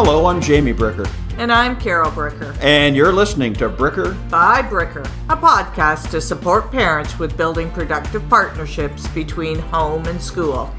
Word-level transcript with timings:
Hello, 0.00 0.26
I'm 0.26 0.40
Jamie 0.40 0.72
Bricker. 0.72 1.10
And 1.38 1.50
I'm 1.52 1.76
Carol 1.76 2.12
Bricker. 2.12 2.56
And 2.62 2.94
you're 2.94 3.12
listening 3.12 3.52
to 3.54 3.68
Bricker 3.68 4.14
by 4.30 4.62
Bricker, 4.62 5.04
a 5.28 5.36
podcast 5.36 6.12
to 6.12 6.20
support 6.20 6.70
parents 6.70 7.18
with 7.18 7.36
building 7.36 7.68
productive 7.72 8.26
partnerships 8.28 9.08
between 9.08 9.58
home 9.58 10.06
and 10.06 10.22
school. 10.22 10.72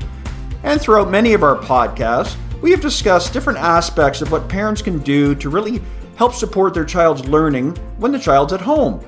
And 0.64 0.80
throughout 0.80 1.12
many 1.12 1.34
of 1.34 1.44
our 1.44 1.58
podcasts, 1.58 2.38
we 2.62 2.72
have 2.72 2.80
discussed 2.80 3.34
different 3.34 3.60
aspects 3.60 4.22
of 4.22 4.32
what 4.32 4.48
parents 4.48 4.82
can 4.82 5.00
do 5.00 5.36
to 5.36 5.50
really 5.50 5.82
help 6.16 6.34
support 6.34 6.74
their 6.74 6.86
child's 6.86 7.28
learning 7.28 7.76
when 7.98 8.14
the 8.14 8.20
child's 8.20 8.54
at 8.54 8.62
home. 8.62 9.04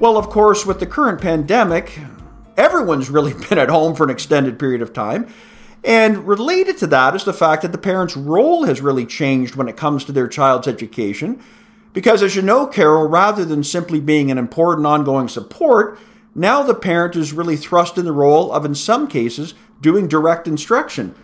Well, 0.00 0.18
of 0.18 0.28
course, 0.28 0.66
with 0.66 0.80
the 0.80 0.86
current 0.86 1.20
pandemic, 1.20 2.00
everyone's 2.56 3.10
really 3.10 3.32
been 3.48 3.58
at 3.58 3.68
home 3.68 3.94
for 3.94 4.02
an 4.02 4.10
extended 4.10 4.58
period 4.58 4.82
of 4.82 4.92
time. 4.92 5.32
And 5.84 6.26
related 6.26 6.78
to 6.78 6.86
that 6.88 7.16
is 7.16 7.24
the 7.24 7.32
fact 7.32 7.62
that 7.62 7.72
the 7.72 7.78
parent's 7.78 8.16
role 8.16 8.64
has 8.64 8.80
really 8.80 9.04
changed 9.04 9.56
when 9.56 9.68
it 9.68 9.76
comes 9.76 10.04
to 10.04 10.12
their 10.12 10.28
child's 10.28 10.68
education. 10.68 11.42
Because, 11.92 12.22
as 12.22 12.36
you 12.36 12.42
know, 12.42 12.66
Carol, 12.66 13.08
rather 13.08 13.44
than 13.44 13.64
simply 13.64 14.00
being 14.00 14.30
an 14.30 14.38
important 14.38 14.86
ongoing 14.86 15.28
support, 15.28 15.98
now 16.34 16.62
the 16.62 16.74
parent 16.74 17.16
is 17.16 17.32
really 17.32 17.56
thrust 17.56 17.98
in 17.98 18.04
the 18.04 18.12
role 18.12 18.52
of, 18.52 18.64
in 18.64 18.74
some 18.74 19.06
cases, 19.08 19.54
doing 19.80 20.08
direct 20.08 20.46
instruction. 20.46 21.14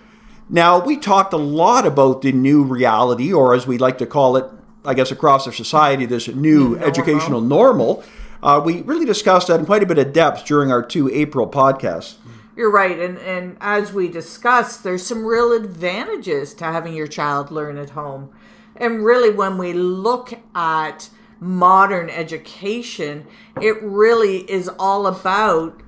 Now, 0.50 0.84
we 0.84 0.96
talked 0.96 1.32
a 1.32 1.38
lot 1.38 1.86
about 1.86 2.22
the 2.22 2.32
new 2.32 2.64
reality, 2.64 3.32
or 3.32 3.54
as 3.54 3.66
we 3.66 3.78
like 3.78 3.98
to 3.98 4.06
call 4.06 4.36
it, 4.36 4.44
I 4.84 4.94
guess, 4.94 5.10
across 5.10 5.46
our 5.46 5.52
society, 5.52 6.04
this 6.04 6.28
new 6.28 6.70
normal. 6.70 6.84
educational 6.84 7.40
normal. 7.40 8.04
Uh, 8.42 8.60
we 8.64 8.82
really 8.82 9.06
discussed 9.06 9.48
that 9.48 9.60
in 9.60 9.66
quite 9.66 9.82
a 9.82 9.86
bit 9.86 9.98
of 9.98 10.12
depth 10.12 10.46
during 10.46 10.70
our 10.70 10.82
two 10.82 11.10
April 11.10 11.48
podcasts. 11.48 12.16
You're 12.58 12.72
right, 12.72 12.98
and 12.98 13.18
and 13.18 13.56
as 13.60 13.92
we 13.92 14.08
discussed, 14.08 14.82
there's 14.82 15.06
some 15.06 15.24
real 15.24 15.52
advantages 15.52 16.54
to 16.54 16.64
having 16.64 16.92
your 16.92 17.06
child 17.06 17.52
learn 17.52 17.78
at 17.78 17.90
home. 17.90 18.30
And 18.74 19.04
really, 19.04 19.30
when 19.30 19.58
we 19.58 19.72
look 19.72 20.32
at 20.56 21.08
modern 21.38 22.10
education, 22.10 23.28
it 23.62 23.80
really 23.80 24.38
is 24.50 24.68
all 24.76 25.06
about 25.06 25.80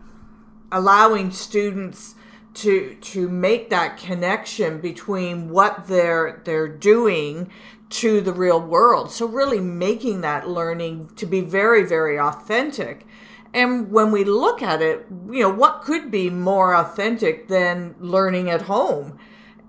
allowing 0.71 1.33
students 1.33 2.15
to 2.55 2.95
to 3.01 3.29
make 3.29 3.71
that 3.71 3.97
connection 3.97 4.81
between 4.81 5.51
what 5.51 5.89
they're 5.89 6.41
they're 6.45 6.69
doing 6.69 7.51
to 7.89 8.21
the 8.21 8.33
real 8.33 8.61
world. 8.61 9.11
So 9.11 9.27
really 9.27 9.59
making 9.59 10.21
that 10.21 10.49
learning 10.49 11.11
to 11.17 11.27
be 11.27 11.41
very 11.41 11.83
very 11.83 12.17
authentic 12.17 13.09
and 13.53 13.91
when 13.91 14.12
we 14.12 14.25
look 14.25 14.62
at 14.62 14.81
it, 14.81 15.06
you 15.31 15.43
know, 15.43 15.51
what 15.51 15.83
could 15.83 16.11
be 16.11 16.31
more 16.31 16.75
authentic 16.75 17.48
than 17.48 17.95
learning 17.98 18.48
at 18.48 18.62
home? 18.62 19.19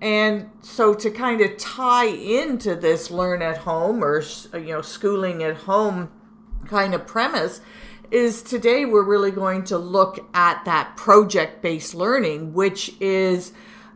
And 0.00 0.50
so 0.62 0.94
to 0.94 1.10
kind 1.10 1.40
of 1.40 1.56
tie 1.58 2.06
into 2.06 2.74
this 2.74 3.10
learn 3.10 3.42
at 3.42 3.58
home 3.58 4.02
or, 4.02 4.22
you 4.54 4.72
know, 4.72 4.82
schooling 4.82 5.42
at 5.42 5.56
home 5.56 6.10
kind 6.66 6.94
of 6.94 7.06
premise 7.06 7.60
is 8.10 8.42
today 8.42 8.84
we're 8.84 9.04
really 9.04 9.30
going 9.30 9.64
to 9.64 9.78
look 9.78 10.28
at 10.34 10.64
that 10.64 10.96
project 10.96 11.62
based 11.62 11.94
learning, 11.94 12.52
which 12.52 12.94
is, 13.00 13.52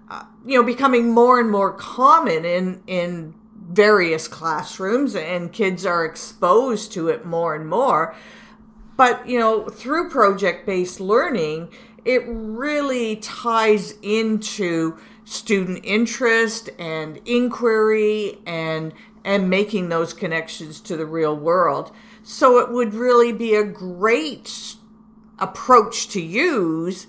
uh, 0.09 0.25
you 0.45 0.59
know, 0.59 0.65
becoming 0.65 1.11
more 1.11 1.39
and 1.39 1.51
more 1.51 1.73
common 1.73 2.45
in, 2.45 2.83
in 2.87 3.35
various 3.69 4.27
classrooms 4.27 5.15
and 5.15 5.53
kids 5.53 5.85
are 5.85 6.05
exposed 6.05 6.93
to 6.93 7.09
it 7.09 7.25
more 7.25 7.55
and 7.55 7.69
more. 7.69 8.15
But, 8.97 9.29
you 9.29 9.39
know, 9.39 9.69
through 9.69 10.11
project 10.11 10.67
based 10.67 11.01
learning, 11.01 11.69
it 12.05 12.23
really 12.27 13.17
ties 13.17 13.95
into 14.03 14.99
student 15.25 15.81
interest 15.85 16.71
and 16.79 17.21
inquiry 17.27 18.39
and 18.47 18.93
and 19.25 19.51
making 19.51 19.89
those 19.89 20.15
connections 20.15 20.81
to 20.81 20.97
the 20.97 21.05
real 21.05 21.37
world. 21.37 21.91
So 22.23 22.59
it 22.59 22.71
would 22.71 22.95
really 22.95 23.33
be 23.33 23.57
a 23.57 23.65
great 23.65 24.77
approach 25.41 26.09
to 26.11 26.23
use 26.23 27.09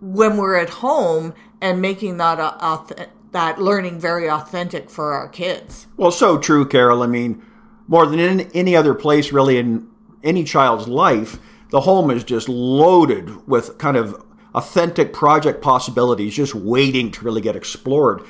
when 0.00 0.36
we're 0.36 0.54
at 0.54 0.70
home 0.70 1.34
and 1.60 1.82
making 1.82 2.18
that 2.18 2.38
uh, 2.38 2.84
that 3.32 3.60
learning 3.60 3.98
very 3.98 4.30
authentic 4.30 4.88
for 4.88 5.12
our 5.12 5.28
kids. 5.28 5.88
Well, 5.96 6.12
so 6.12 6.38
true, 6.38 6.66
Carol. 6.66 7.02
I 7.02 7.08
mean, 7.08 7.44
more 7.88 8.06
than 8.06 8.20
in 8.20 8.40
any 8.52 8.76
other 8.76 8.94
place 8.94 9.32
really 9.32 9.58
in 9.58 9.88
any 10.26 10.44
child's 10.44 10.88
life, 10.88 11.38
the 11.70 11.80
home 11.80 12.10
is 12.10 12.24
just 12.24 12.48
loaded 12.48 13.46
with 13.48 13.78
kind 13.78 13.96
of 13.96 14.22
authentic 14.54 15.12
project 15.12 15.60
possibilities 15.62 16.34
just 16.34 16.54
waiting 16.54 17.10
to 17.12 17.24
really 17.24 17.40
get 17.40 17.56
explored. 17.56 18.22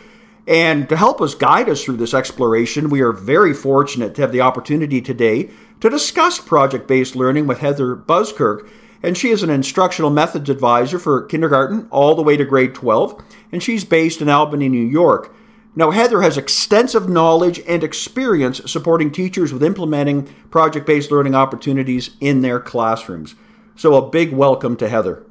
And 0.48 0.88
to 0.88 0.96
help 0.96 1.20
us 1.20 1.34
guide 1.34 1.68
us 1.68 1.82
through 1.82 1.96
this 1.96 2.14
exploration, 2.14 2.88
we 2.88 3.00
are 3.00 3.12
very 3.12 3.52
fortunate 3.52 4.14
to 4.14 4.22
have 4.22 4.32
the 4.32 4.40
opportunity 4.40 5.00
today 5.00 5.50
to 5.80 5.90
discuss 5.90 6.38
project 6.38 6.86
based 6.86 7.16
learning 7.16 7.46
with 7.46 7.58
Heather 7.58 7.96
Buskirk. 7.96 8.68
And 9.02 9.16
she 9.16 9.30
is 9.30 9.42
an 9.42 9.50
instructional 9.50 10.10
methods 10.10 10.48
advisor 10.48 10.98
for 10.98 11.22
kindergarten 11.22 11.88
all 11.90 12.14
the 12.14 12.22
way 12.22 12.36
to 12.36 12.44
grade 12.44 12.74
12, 12.74 13.22
and 13.52 13.62
she's 13.62 13.84
based 13.84 14.22
in 14.22 14.28
Albany, 14.28 14.68
New 14.68 14.86
York. 14.86 15.34
Now, 15.78 15.90
Heather 15.90 16.22
has 16.22 16.38
extensive 16.38 17.06
knowledge 17.06 17.60
and 17.68 17.84
experience 17.84 18.62
supporting 18.64 19.12
teachers 19.12 19.52
with 19.52 19.62
implementing 19.62 20.24
project 20.48 20.86
based 20.86 21.10
learning 21.10 21.34
opportunities 21.34 22.16
in 22.18 22.40
their 22.40 22.58
classrooms. 22.58 23.34
So, 23.76 23.94
a 23.94 24.08
big 24.10 24.32
welcome 24.32 24.76
to 24.78 24.88
Heather. 24.88 25.22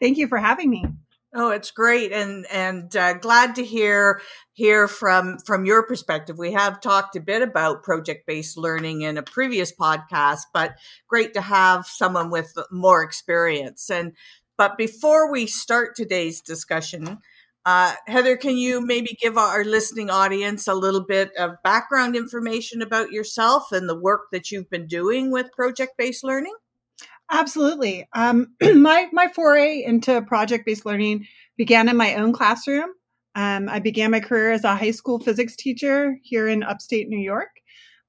Thank 0.00 0.18
you 0.18 0.26
for 0.26 0.38
having 0.38 0.68
me. 0.68 0.84
Oh, 1.32 1.50
it's 1.50 1.70
great, 1.70 2.12
and 2.12 2.44
and 2.50 2.94
uh, 2.96 3.14
glad 3.14 3.54
to 3.54 3.64
hear 3.64 4.20
hear 4.52 4.88
from 4.88 5.38
from 5.38 5.64
your 5.64 5.84
perspective. 5.84 6.38
We 6.38 6.52
have 6.52 6.80
talked 6.80 7.14
a 7.14 7.20
bit 7.20 7.42
about 7.42 7.84
project 7.84 8.26
based 8.26 8.58
learning 8.58 9.02
in 9.02 9.16
a 9.16 9.22
previous 9.22 9.72
podcast, 9.72 10.42
but 10.52 10.74
great 11.08 11.34
to 11.34 11.40
have 11.40 11.86
someone 11.86 12.30
with 12.30 12.52
more 12.72 13.04
experience. 13.04 13.90
And 13.90 14.12
but 14.56 14.76
before 14.76 15.30
we 15.30 15.46
start 15.46 15.94
today's 15.94 16.40
discussion, 16.40 17.18
uh, 17.66 17.94
Heather, 18.06 18.36
can 18.36 18.56
you 18.56 18.84
maybe 18.84 19.16
give 19.20 19.38
our 19.38 19.64
listening 19.64 20.10
audience 20.10 20.68
a 20.68 20.74
little 20.74 21.00
bit 21.00 21.30
of 21.38 21.62
background 21.62 22.14
information 22.14 22.82
about 22.82 23.10
yourself 23.10 23.72
and 23.72 23.88
the 23.88 23.98
work 23.98 24.30
that 24.32 24.50
you've 24.50 24.68
been 24.68 24.86
doing 24.86 25.30
with 25.30 25.50
project 25.52 25.96
based 25.96 26.24
learning? 26.24 26.54
Absolutely. 27.30 28.06
Um, 28.12 28.54
my 28.74 29.08
my 29.12 29.28
foray 29.28 29.82
into 29.82 30.20
project 30.22 30.66
based 30.66 30.84
learning 30.84 31.26
began 31.56 31.88
in 31.88 31.96
my 31.96 32.16
own 32.16 32.32
classroom. 32.32 32.90
Um, 33.34 33.68
I 33.68 33.80
began 33.80 34.10
my 34.10 34.20
career 34.20 34.52
as 34.52 34.64
a 34.64 34.76
high 34.76 34.92
school 34.92 35.18
physics 35.18 35.56
teacher 35.56 36.18
here 36.22 36.46
in 36.46 36.62
upstate 36.62 37.08
New 37.08 37.18
York. 37.18 37.48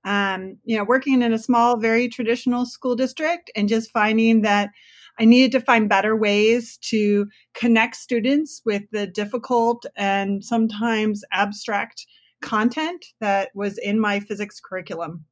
Um, 0.03 0.57
you 0.65 0.77
know, 0.77 0.83
working 0.83 1.21
in 1.23 1.33
a 1.33 1.39
small, 1.39 1.77
very 1.77 2.09
traditional 2.09 2.65
school 2.65 2.95
district, 2.95 3.49
and 3.55 3.69
just 3.69 3.91
finding 3.91 4.41
that 4.41 4.69
I 5.19 5.25
needed 5.25 5.51
to 5.53 5.61
find 5.61 5.87
better 5.89 6.15
ways 6.15 6.77
to 6.89 7.27
connect 7.53 7.95
students 7.95 8.61
with 8.65 8.83
the 8.91 9.07
difficult 9.07 9.85
and 9.95 10.43
sometimes 10.43 11.23
abstract 11.31 12.05
content 12.41 13.05
that 13.21 13.49
was 13.55 13.77
in 13.77 13.99
my 13.99 14.19
physics 14.19 14.59
curriculum. 14.59 15.25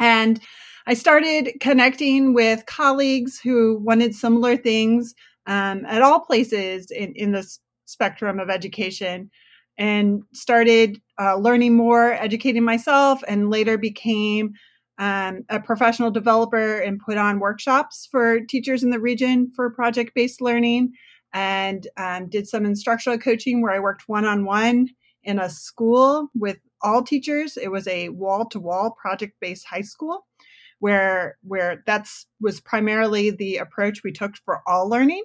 And 0.00 0.40
I 0.86 0.94
started 0.94 1.52
connecting 1.60 2.34
with 2.34 2.66
colleagues 2.66 3.38
who 3.38 3.78
wanted 3.78 4.14
similar 4.14 4.56
things 4.56 5.14
um, 5.46 5.84
at 5.86 6.02
all 6.02 6.20
places 6.20 6.90
in, 6.90 7.12
in 7.14 7.32
the 7.32 7.46
spectrum 7.84 8.40
of 8.40 8.50
education 8.50 9.30
and 9.78 10.22
started 10.32 11.00
uh, 11.20 11.36
learning 11.36 11.76
more, 11.76 12.12
educating 12.12 12.64
myself, 12.64 13.22
and 13.26 13.50
later 13.50 13.76
became 13.76 14.54
um, 14.98 15.44
a 15.48 15.60
professional 15.60 16.10
developer 16.10 16.78
and 16.78 17.00
put 17.00 17.16
on 17.16 17.40
workshops 17.40 18.08
for 18.10 18.40
teachers 18.40 18.82
in 18.82 18.90
the 18.90 19.00
region 19.00 19.50
for 19.54 19.70
project 19.70 20.12
based 20.14 20.40
learning 20.40 20.92
and 21.32 21.88
um, 21.96 22.28
did 22.28 22.46
some 22.46 22.64
instructional 22.64 23.18
coaching 23.18 23.60
where 23.60 23.72
I 23.72 23.80
worked 23.80 24.04
one 24.06 24.24
on 24.24 24.44
one 24.44 24.88
in 25.24 25.38
a 25.38 25.50
school 25.50 26.28
with 26.34 26.58
all 26.82 27.02
teachers. 27.02 27.56
It 27.56 27.68
was 27.68 27.88
a 27.88 28.10
wall 28.10 28.46
to 28.50 28.60
wall 28.60 28.92
project 28.92 29.34
based 29.40 29.66
high 29.66 29.80
school 29.80 30.26
where 30.78 31.38
where 31.42 31.82
that's 31.86 32.26
was 32.40 32.60
primarily 32.60 33.30
the 33.30 33.56
approach 33.56 34.02
we 34.04 34.12
took 34.12 34.36
for 34.44 34.60
all 34.66 34.88
learning. 34.88 35.24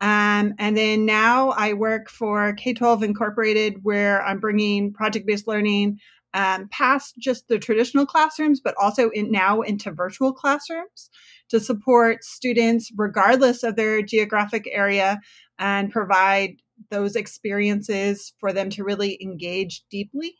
Um, 0.00 0.52
and 0.58 0.76
then 0.76 1.06
now 1.06 1.50
I 1.50 1.72
work 1.72 2.10
for 2.10 2.52
K 2.52 2.74
12 2.74 3.02
Incorporated, 3.02 3.82
where 3.82 4.22
I'm 4.22 4.38
bringing 4.38 4.92
project 4.92 5.26
based 5.26 5.48
learning 5.48 5.98
um, 6.36 6.68
past 6.68 7.14
just 7.18 7.48
the 7.48 7.58
traditional 7.58 8.04
classrooms, 8.04 8.60
but 8.60 8.74
also 8.78 9.08
in, 9.10 9.30
now 9.32 9.62
into 9.62 9.90
virtual 9.90 10.34
classrooms 10.34 11.08
to 11.48 11.58
support 11.58 12.22
students 12.22 12.92
regardless 12.94 13.62
of 13.62 13.74
their 13.74 14.02
geographic 14.02 14.68
area 14.70 15.18
and 15.58 15.90
provide 15.90 16.56
those 16.90 17.16
experiences 17.16 18.34
for 18.38 18.52
them 18.52 18.68
to 18.68 18.84
really 18.84 19.18
engage 19.22 19.82
deeply 19.90 20.34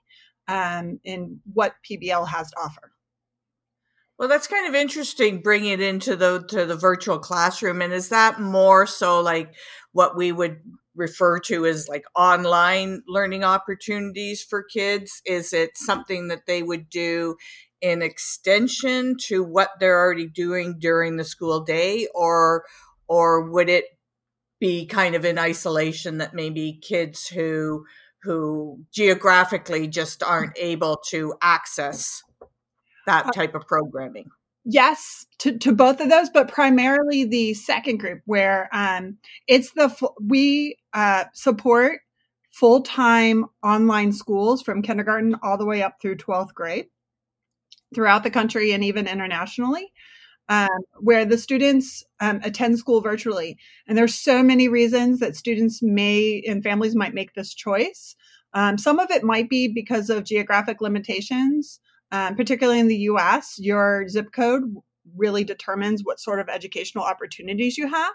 um, 0.48 1.00
in 1.02 1.40
what 1.54 1.76
PBL 1.90 2.28
has 2.28 2.50
to 2.50 2.56
offer. 2.58 2.92
Well, 4.18 4.28
that's 4.28 4.46
kind 4.46 4.68
of 4.68 4.74
interesting 4.74 5.40
bringing 5.40 5.72
it 5.72 5.80
into 5.80 6.14
the 6.14 6.44
to 6.48 6.66
the 6.66 6.76
virtual 6.76 7.18
classroom. 7.18 7.80
And 7.80 7.92
is 7.92 8.10
that 8.10 8.38
more 8.38 8.86
so 8.86 9.20
like 9.20 9.54
what 9.92 10.16
we 10.16 10.30
would 10.30 10.60
refer 10.96 11.38
to 11.40 11.66
as 11.66 11.88
like 11.88 12.04
online 12.16 13.02
learning 13.06 13.44
opportunities 13.44 14.42
for 14.42 14.62
kids? 14.62 15.22
Is 15.24 15.52
it 15.52 15.76
something 15.76 16.28
that 16.28 16.46
they 16.46 16.62
would 16.62 16.88
do 16.88 17.36
in 17.80 18.02
extension 18.02 19.16
to 19.26 19.44
what 19.44 19.70
they're 19.78 20.00
already 20.00 20.26
doing 20.26 20.78
during 20.78 21.16
the 21.16 21.24
school 21.24 21.60
day? 21.60 22.08
Or 22.14 22.64
or 23.08 23.48
would 23.50 23.68
it 23.68 23.84
be 24.58 24.86
kind 24.86 25.14
of 25.14 25.24
in 25.24 25.38
isolation 25.38 26.18
that 26.18 26.34
maybe 26.34 26.80
kids 26.82 27.28
who 27.28 27.84
who 28.22 28.80
geographically 28.92 29.86
just 29.86 30.22
aren't 30.22 30.56
able 30.56 30.96
to 31.08 31.34
access 31.42 32.22
that 33.06 33.26
uh, 33.26 33.30
type 33.30 33.54
of 33.54 33.66
programming 33.66 34.30
yes 34.66 35.24
to, 35.38 35.56
to 35.58 35.72
both 35.72 36.00
of 36.00 36.10
those 36.10 36.28
but 36.28 36.48
primarily 36.48 37.24
the 37.24 37.54
second 37.54 37.98
group 37.98 38.20
where 38.26 38.68
um, 38.72 39.16
it's 39.46 39.72
the 39.72 39.94
we 40.20 40.76
uh, 40.92 41.24
support 41.32 42.00
full-time 42.50 43.44
online 43.62 44.12
schools 44.12 44.62
from 44.62 44.82
kindergarten 44.82 45.36
all 45.42 45.56
the 45.56 45.66
way 45.66 45.82
up 45.82 46.00
through 46.00 46.16
12th 46.16 46.52
grade 46.52 46.86
throughout 47.94 48.24
the 48.24 48.30
country 48.30 48.72
and 48.72 48.82
even 48.82 49.06
internationally 49.06 49.92
um, 50.48 50.68
where 51.00 51.24
the 51.24 51.38
students 51.38 52.04
um, 52.20 52.40
attend 52.44 52.78
school 52.78 53.00
virtually. 53.00 53.58
And 53.86 53.98
there's 53.98 54.14
so 54.14 54.42
many 54.42 54.68
reasons 54.68 55.20
that 55.20 55.36
students 55.36 55.82
may 55.82 56.42
and 56.46 56.62
families 56.62 56.94
might 56.94 57.14
make 57.14 57.34
this 57.34 57.52
choice. 57.54 58.14
Um, 58.54 58.78
some 58.78 58.98
of 58.98 59.10
it 59.10 59.24
might 59.24 59.50
be 59.50 59.68
because 59.68 60.08
of 60.08 60.24
geographic 60.24 60.80
limitations, 60.80 61.80
um, 62.12 62.34
particularly 62.36 62.80
in 62.80 62.88
the 62.88 62.96
US. 63.10 63.56
Your 63.58 64.08
zip 64.08 64.32
code 64.32 64.62
really 65.16 65.44
determines 65.44 66.02
what 66.02 66.20
sort 66.20 66.40
of 66.40 66.48
educational 66.48 67.04
opportunities 67.04 67.78
you 67.78 67.88
have. 67.88 68.14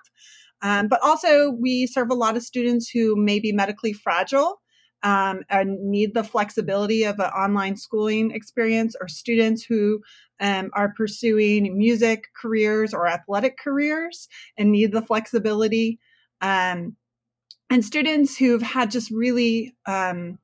Um, 0.62 0.88
but 0.88 1.02
also, 1.02 1.50
we 1.50 1.88
serve 1.88 2.12
a 2.12 2.16
lot 2.16 2.38
of 2.38 2.44
students 2.44 2.90
who 2.90 3.16
may 3.16 3.40
be 3.40 3.52
medically 3.52 3.94
fragile 3.94 4.62
um, 5.04 5.42
and 5.50 5.80
need 5.90 6.14
the 6.14 6.24
flexibility 6.24 7.04
of 7.04 7.20
an 7.20 7.32
online 7.32 7.76
schooling 7.76 8.32
experience, 8.32 8.96
or 9.02 9.08
students 9.08 9.64
who 9.64 10.02
um, 10.40 10.70
are 10.74 10.94
pursuing 10.96 11.78
music 11.78 12.26
careers 12.40 12.94
or 12.94 13.08
athletic 13.08 13.58
careers 13.58 14.28
and 14.58 14.72
need 14.72 14.92
the 14.92 15.02
flexibility. 15.02 16.00
Um, 16.42 16.96
and 17.72 17.84
students 17.84 18.38
who've 18.38 18.62
had 18.62 18.92
just 18.92 19.10
really 19.12 19.74
um, 19.88 20.38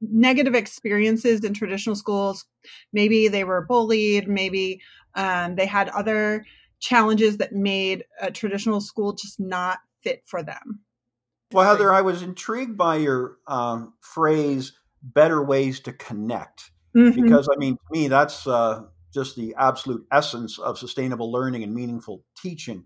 negative 0.00 0.54
experiences 0.54 1.44
in 1.44 1.54
traditional 1.54 1.96
schools. 1.96 2.46
Maybe 2.92 3.28
they 3.28 3.44
were 3.44 3.66
bullied, 3.66 4.28
maybe 4.28 4.80
um, 5.14 5.56
they 5.56 5.66
had 5.66 5.88
other 5.90 6.44
challenges 6.78 7.36
that 7.36 7.52
made 7.52 8.04
a 8.20 8.30
traditional 8.30 8.80
school 8.80 9.12
just 9.12 9.38
not 9.38 9.78
fit 10.02 10.22
for 10.24 10.42
them. 10.42 10.80
Well, 11.52 11.66
Heather, 11.66 11.92
I 11.92 12.00
was 12.00 12.22
intrigued 12.22 12.76
by 12.76 12.96
your 12.96 13.38
um, 13.46 13.94
phrase 14.00 14.72
"better 15.02 15.42
ways 15.42 15.80
to 15.80 15.92
connect," 15.92 16.70
mm-hmm. 16.96 17.20
because 17.20 17.48
I 17.52 17.56
mean, 17.58 17.74
to 17.74 17.82
me, 17.90 18.08
that's 18.08 18.46
uh, 18.46 18.82
just 19.12 19.36
the 19.36 19.54
absolute 19.58 20.06
essence 20.12 20.58
of 20.58 20.78
sustainable 20.78 21.30
learning 21.32 21.64
and 21.64 21.74
meaningful 21.74 22.24
teaching. 22.40 22.84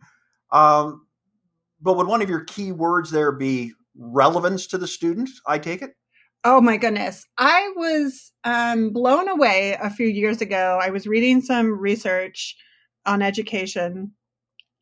Um, 0.50 1.06
but 1.81 1.96
would 1.96 2.06
one 2.06 2.22
of 2.22 2.31
your 2.31 2.44
key 2.44 2.72
words 2.72 3.10
there 3.10 3.32
be 3.32 3.75
relevance 3.96 4.67
to 4.69 4.78
the 4.78 4.87
student? 4.87 5.28
I 5.46 5.58
take 5.58 5.82
it. 5.82 5.90
Oh 6.46 6.61
my 6.61 6.76
goodness. 6.76 7.26
I 7.38 7.73
was 7.75 8.31
um, 8.44 8.91
blown 8.91 9.29
away 9.29 9.79
a 9.81 9.88
few 9.88 10.06
years 10.06 10.43
ago. 10.43 10.79
I 10.81 10.91
was 10.91 11.06
reading 11.06 11.41
some 11.41 11.81
research 11.81 12.55
on 13.06 13.23
education 13.23 14.12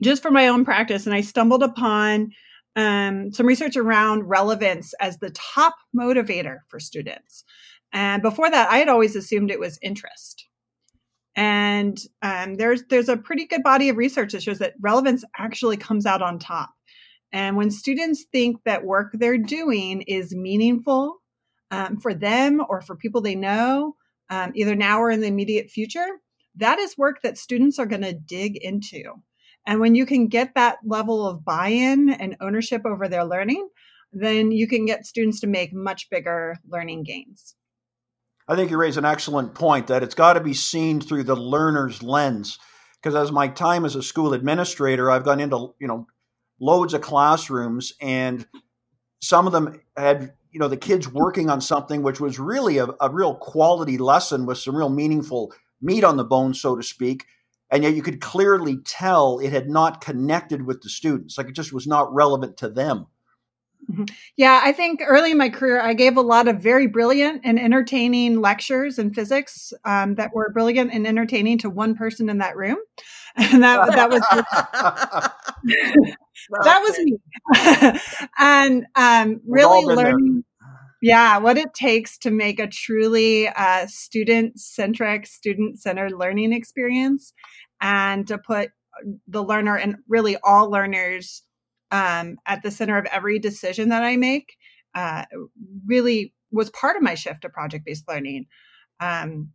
just 0.03 0.23
for 0.23 0.33
my 0.33 0.49
own 0.49 0.65
practice, 0.65 1.07
and 1.07 1.15
I 1.15 1.21
stumbled 1.21 1.63
upon 1.63 2.33
um, 2.75 3.33
some 3.33 3.47
research 3.47 3.77
around 3.77 4.25
relevance 4.25 4.93
as 5.01 5.19
the 5.19 5.31
top 5.31 5.77
motivator 5.97 6.59
for 6.69 6.81
students. 6.81 7.45
And 7.93 8.23
before 8.23 8.51
that, 8.51 8.71
I 8.71 8.79
had 8.79 8.89
always 8.89 9.15
assumed 9.15 9.53
it 9.53 9.61
was 9.61 9.79
interest. 9.83 10.49
And 11.37 11.97
um, 12.23 12.57
there's 12.57 12.83
there's 12.91 13.09
a 13.09 13.17
pretty 13.17 13.47
good 13.47 13.63
body 13.63 13.89
of 13.89 13.97
research 13.97 14.33
that 14.33 14.43
shows 14.43 14.59
that 14.59 14.75
relevance 14.81 15.25
actually 15.39 15.77
comes 15.77 16.07
out 16.07 16.23
on 16.23 16.41
top. 16.41 16.71
And 17.33 17.57
when 17.57 17.71
students 17.71 18.25
think 18.33 18.57
that 18.65 18.85
work 18.85 19.13
they're 19.15 19.39
doing 19.39 20.03
is 20.03 20.35
meaningful 20.35 21.22
um, 21.73 21.99
for 21.99 22.15
them 22.15 22.63
or 22.69 22.81
for 22.81 22.95
people 22.95 23.21
they 23.21 23.35
know, 23.35 23.97
um, 24.31 24.53
either 24.55 24.77
now 24.77 25.01
or 25.01 25.11
in 25.11 25.21
the 25.21 25.27
immediate 25.27 25.71
future, 25.71 26.07
that 26.57 26.79
is 26.79 26.97
work 26.97 27.23
that 27.23 27.39
students 27.39 27.81
are 27.81 27.87
going 27.87 28.03
to 28.03 28.13
dig 28.13 28.57
into. 28.57 29.03
And 29.67 29.81
when 29.81 29.95
you 29.95 30.07
can 30.07 30.29
get 30.29 30.55
that 30.55 30.79
level 30.85 31.27
of 31.27 31.45
buy 31.45 31.69
in 31.69 32.11
and 32.11 32.37
ownership 32.41 32.83
over 32.85 33.09
their 33.09 33.25
learning, 33.25 33.69
then 34.13 34.53
you 34.53 34.69
can 34.69 34.85
get 34.85 35.07
students 35.07 35.41
to 35.41 35.47
make 35.47 35.73
much 35.73 36.11
bigger 36.11 36.57
learning 36.69 37.05
gains. 37.05 37.55
I 38.47 38.57
think 38.57 38.71
you 38.71 38.77
raise 38.77 38.97
an 38.97 39.05
excellent 39.05 39.55
point 39.55 39.87
that 39.87 40.03
it's 40.03 40.15
got 40.15 40.35
to 40.35 40.41
be 40.41 40.53
seen 40.53 41.01
through 41.01 41.23
the 41.23 41.37
learner's 41.37 42.03
lens. 42.03 42.59
Because 43.01 43.15
as 43.15 43.33
my 43.33 43.49
time 43.49 43.85
as 43.85 43.97
a 43.97 44.03
school 44.03 44.35
administrator, 44.35 45.11
I've 45.11 45.25
gone 45.25 45.41
into, 45.41 45.75
you 45.81 45.89
know, 45.89 46.07
loads 46.61 46.93
of 46.93 47.01
classrooms 47.01 47.95
and 48.01 48.47
some 49.21 49.47
of 49.47 49.53
them 49.53 49.81
had, 49.97 50.35
you 50.53 50.61
know, 50.61 50.69
the 50.69 50.77
kids 50.77 51.09
working 51.09 51.51
on 51.51 51.61
something 51.61 52.03
which 52.03 52.21
was 52.21 52.39
really 52.39 52.79
a, 52.79 52.89
a 53.01 53.11
real 53.11 53.35
quality 53.35 53.99
lesson 53.99 54.47
with 54.47 54.59
some 54.59 54.77
real 54.77 54.91
meaningful 54.91 55.53
meat 55.81 56.05
on 56.05 56.17
the 56.17 56.25
bone, 56.25 56.55
so 56.55 56.77
to 56.77 56.83
speak 56.83 57.27
and 57.73 57.83
yet 57.83 57.95
you 57.95 58.03
could 58.03 58.21
clearly 58.21 58.77
tell 58.85 59.41
it 59.41 59.51
had 59.51 59.69
not 59.69 60.03
connected 60.03 60.65
with 60.65 60.83
the 60.83 60.91
students 60.91 61.37
like 61.37 61.49
it 61.49 61.57
just 61.57 61.73
was 61.73 61.87
not 61.87 62.15
relevant 62.15 62.59
to 62.59 62.69
them. 62.69 63.07
Mm-hmm. 63.91 64.05
yeah 64.37 64.61
i 64.63 64.71
think 64.71 65.03
early 65.05 65.33
in 65.33 65.39
my 65.39 65.49
career 65.49 65.81
i 65.81 65.93
gave 65.93 66.17
a 66.17 66.21
lot 66.21 66.47
of 66.47 66.61
very 66.61 66.87
brilliant 66.87 67.41
and 67.43 67.59
entertaining 67.59 68.41
lectures 68.41 68.97
in 68.97 69.13
physics 69.13 69.73
um, 69.85 70.15
that 70.15 70.33
were 70.33 70.53
brilliant 70.53 70.93
and 70.93 71.05
entertaining 71.05 71.59
to 71.59 71.69
one 71.69 71.97
person 71.97 72.29
in 72.29 72.39
that 72.39 72.57
room. 72.57 72.77
And 73.35 73.63
that, 73.63 73.93
that 73.93 74.11
was 74.11 74.21
that 76.65 76.83
was 76.83 76.99
me 76.99 77.17
and 78.39 78.87
um, 78.95 79.41
really 79.47 79.85
learning 79.85 80.45
yeah, 81.03 81.39
what 81.39 81.59
it 81.59 81.75
takes 81.75 82.17
to 82.19 82.31
make 82.31 82.61
a 82.61 82.69
truly 82.69 83.49
uh, 83.49 83.89
student 83.89 84.61
centric, 84.61 85.27
student 85.27 85.81
centered 85.81 86.13
learning 86.13 86.53
experience 86.53 87.33
and 87.81 88.25
to 88.29 88.39
put 88.39 88.71
the 89.27 89.43
learner 89.43 89.77
and 89.77 89.97
really 90.09 90.37
all 90.45 90.71
learners 90.71 91.43
um, 91.91 92.39
at 92.47 92.63
the 92.63 92.71
center 92.71 92.97
of 92.99 93.07
every 93.07 93.41
decision 93.41 93.89
that 93.89 94.05
I 94.05 94.17
make 94.17 94.57
uh, 94.95 95.25
really 95.87 96.33
was 96.53 96.71
part 96.71 96.97
of 96.97 97.03
my 97.03 97.17
shift 97.17 97.43
to 97.43 97.49
project 97.49 97.85
based 97.85 98.09
learning. 98.09 98.47
Um, 99.01 99.51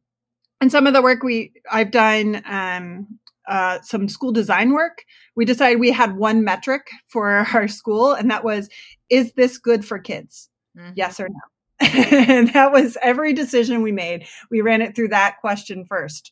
and 0.59 0.69
some 0.69 0.85
of 0.85 0.93
the 0.93 1.01
work 1.01 1.23
we 1.23 1.53
I've 1.71 1.91
done 1.91 2.41
um, 2.45 3.19
uh, 3.47 3.79
some 3.81 4.07
school 4.09 4.31
design 4.31 4.73
work. 4.73 5.03
We 5.35 5.45
decided 5.45 5.79
we 5.79 5.91
had 5.91 6.17
one 6.17 6.43
metric 6.43 6.89
for 7.07 7.29
our 7.53 7.67
school, 7.67 8.13
and 8.13 8.29
that 8.31 8.43
was, 8.43 8.69
is 9.09 9.33
this 9.33 9.57
good 9.57 9.85
for 9.85 9.99
kids? 9.99 10.49
Mm-hmm. 10.77 10.93
Yes 10.95 11.19
or 11.19 11.29
no? 11.29 11.39
and 11.79 12.51
that 12.53 12.71
was 12.71 12.97
every 13.03 13.33
decision 13.33 13.83
we 13.83 13.91
made. 13.91 14.25
We 14.49 14.61
ran 14.61 14.81
it 14.81 14.95
through 14.95 15.09
that 15.09 15.37
question 15.41 15.85
first. 15.85 16.31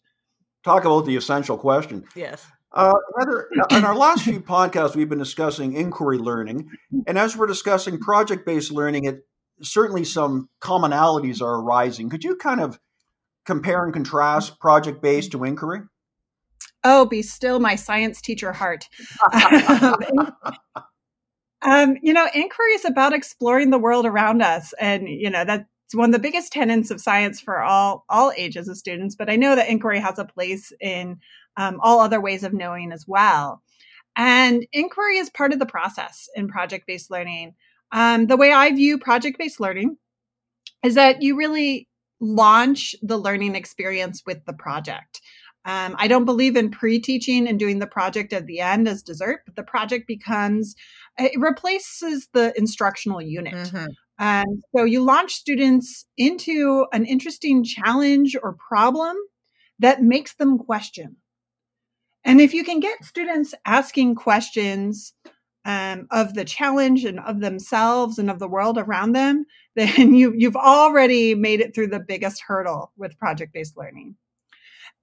Talk 0.64 0.86
about 0.86 1.06
the 1.06 1.16
essential 1.16 1.58
question. 1.58 2.04
Yes. 2.16 2.46
Uh, 2.74 2.94
Heather, 3.18 3.48
in 3.72 3.86
our 3.86 3.96
last 3.96 4.24
few 4.24 4.42
podcasts, 4.42 4.96
we've 4.96 5.08
been 5.08 5.20
discussing 5.20 5.74
inquiry 5.74 6.18
learning. 6.18 6.70
And 7.08 7.18
as 7.18 7.38
we're 7.38 7.46
discussing 7.46 8.00
project 8.00 8.46
based 8.46 8.72
learning, 8.72 9.06
it 9.06 9.26
certainly 9.62 10.04
some 10.04 10.50
commonalities 10.62 11.42
are 11.42 11.62
arising. 11.62 12.10
Could 12.10 12.24
you 12.24 12.36
kind 12.36 12.60
of 12.60 12.80
compare 13.46 13.86
and 13.86 13.94
contrast 13.94 14.60
project 14.60 15.02
based 15.02 15.32
to 15.32 15.44
inquiry? 15.44 15.82
Oh, 16.88 17.06
be 17.06 17.22
still 17.22 17.60
my 17.60 17.76
science 17.76 18.22
teacher 18.22 18.54
heart. 18.54 18.88
Um, 21.66 21.98
you 22.04 22.14
know, 22.14 22.28
inquiry 22.36 22.74
is 22.74 22.86
about 22.86 23.14
exploring 23.14 23.72
the 23.72 23.80
world 23.80 24.06
around 24.06 24.44
us, 24.44 24.72
and 24.80 25.10
you 25.10 25.32
know 25.32 25.44
that's 25.44 25.66
one 25.94 26.10
of 26.10 26.14
the 26.14 26.20
biggest 26.20 26.54
tenets 26.54 26.92
of 26.92 27.02
science 27.02 27.42
for 27.42 27.64
all 27.64 28.06
all 28.08 28.32
ages 28.38 28.68
of 28.68 28.78
students. 28.78 29.16
But 29.16 29.32
I 29.32 29.36
know 29.36 29.56
that 29.56 29.68
inquiry 29.68 30.00
has 30.00 30.20
a 30.20 30.26
place 30.26 30.72
in 30.80 31.18
um, 31.58 31.80
all 31.82 32.00
other 32.00 32.22
ways 32.22 32.44
of 32.44 32.54
knowing 32.54 32.92
as 32.92 33.06
well. 33.08 33.64
And 34.16 34.66
inquiry 34.72 35.18
is 35.18 35.30
part 35.32 35.54
of 35.54 35.60
the 35.60 35.66
process 35.66 36.30
in 36.36 36.48
project 36.48 36.86
based 36.86 37.10
learning. 37.10 37.56
Um, 37.92 38.28
the 38.28 38.38
way 38.38 38.52
I 38.52 38.72
view 38.72 39.00
project 39.00 39.40
based 39.40 39.60
learning 39.60 39.98
is 40.84 40.96
that 40.96 41.24
you 41.24 41.36
really 41.36 41.88
launch 42.22 42.96
the 43.02 43.18
learning 43.18 43.56
experience 43.56 44.22
with 44.26 44.46
the 44.46 44.54
project. 44.54 45.22
Um, 45.66 45.96
I 45.98 46.08
don't 46.08 46.26
believe 46.26 46.56
in 46.56 46.70
pre 46.70 47.00
teaching 47.00 47.48
and 47.48 47.58
doing 47.58 47.80
the 47.80 47.88
project 47.88 48.34
at 48.34 48.46
the 48.46 48.60
end 48.60 48.88
as 48.88 49.02
dessert, 49.02 49.42
but 49.46 49.56
the 49.56 49.64
project 49.64 50.08
becomes, 50.08 50.76
it 51.18 51.40
replaces 51.40 52.28
the 52.34 52.54
instructional 52.56 53.22
unit. 53.22 53.56
Mm-hmm. 53.56 53.86
And 54.20 54.64
so 54.76 54.84
you 54.84 55.04
launch 55.04 55.34
students 55.34 56.06
into 56.18 56.86
an 56.94 57.06
interesting 57.06 57.64
challenge 57.64 58.38
or 58.42 58.56
problem 58.70 59.16
that 59.80 60.04
makes 60.04 60.36
them 60.36 60.58
question. 60.58 61.18
And 62.24 62.40
if 62.40 62.54
you 62.54 62.64
can 62.64 62.80
get 62.80 63.04
students 63.04 63.54
asking 63.66 64.16
questions 64.16 65.14
um, 65.66 66.08
of 66.12 66.34
the 66.36 66.46
challenge 66.46 67.06
and 67.06 67.20
of 67.20 67.40
themselves 67.40 68.18
and 68.20 68.30
of 68.30 68.40
the 68.40 68.48
world 68.48 68.78
around 68.78 69.14
them, 69.14 69.46
then 69.76 70.14
you, 70.14 70.34
you've 70.38 70.56
already 70.56 71.36
made 71.36 71.60
it 71.60 71.74
through 71.74 71.88
the 71.88 72.00
biggest 72.00 72.42
hurdle 72.46 72.92
with 72.98 73.18
project 73.18 73.54
based 73.54 73.76
learning. 73.76 74.16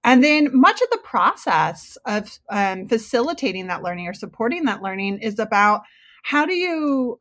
And 0.05 0.23
then 0.23 0.49
much 0.53 0.81
of 0.83 0.91
the 0.91 0.99
process 0.99 1.97
of 2.07 2.39
um, 2.51 2.87
facilitating 2.87 3.69
that 3.69 3.83
learning 3.83 4.09
or 4.09 4.15
supporting 4.15 4.65
that 4.65 4.83
learning 4.83 5.19
is 5.19 5.39
about 5.39 5.83
how 6.25 6.45
do 6.45 6.55
you 6.55 7.21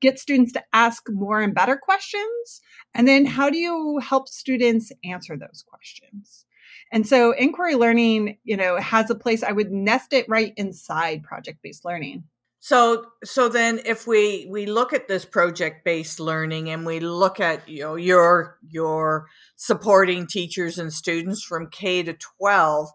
get 0.00 0.18
students 0.18 0.52
to 0.52 0.64
ask 0.72 1.02
more 1.08 1.40
and 1.40 1.54
better 1.54 1.76
questions? 1.76 2.60
And 2.94 3.06
then 3.06 3.26
how 3.26 3.50
do 3.50 3.58
you 3.58 3.98
help 3.98 4.28
students 4.28 4.92
answer 5.04 5.36
those 5.36 5.64
questions? 5.66 6.46
And 6.92 7.06
so 7.06 7.32
inquiry 7.32 7.76
learning, 7.76 8.38
you 8.44 8.56
know, 8.56 8.76
has 8.78 9.10
a 9.10 9.14
place 9.14 9.42
I 9.42 9.52
would 9.52 9.70
nest 9.70 10.12
it 10.12 10.26
right 10.28 10.52
inside 10.56 11.22
project 11.22 11.58
based 11.62 11.84
learning. 11.84 12.24
So 12.60 13.06
so 13.24 13.48
then 13.48 13.80
if 13.86 14.06
we 14.06 14.46
we 14.50 14.66
look 14.66 14.92
at 14.92 15.08
this 15.08 15.24
project 15.24 15.82
based 15.82 16.20
learning 16.20 16.68
and 16.68 16.84
we 16.84 17.00
look 17.00 17.40
at 17.40 17.66
you 17.66 17.80
know 17.80 17.94
your 17.94 18.58
your 18.68 19.26
supporting 19.56 20.26
teachers 20.26 20.78
and 20.78 20.92
students 20.92 21.42
from 21.42 21.70
K 21.70 22.02
to 22.02 22.12
12, 22.38 22.90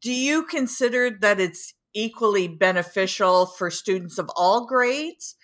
do 0.00 0.12
you 0.12 0.44
consider 0.44 1.10
that 1.20 1.38
it's 1.38 1.74
equally 1.94 2.48
beneficial 2.48 3.44
for 3.44 3.70
students 3.70 4.16
of 4.18 4.30
all 4.34 4.66
grades? 4.66 5.36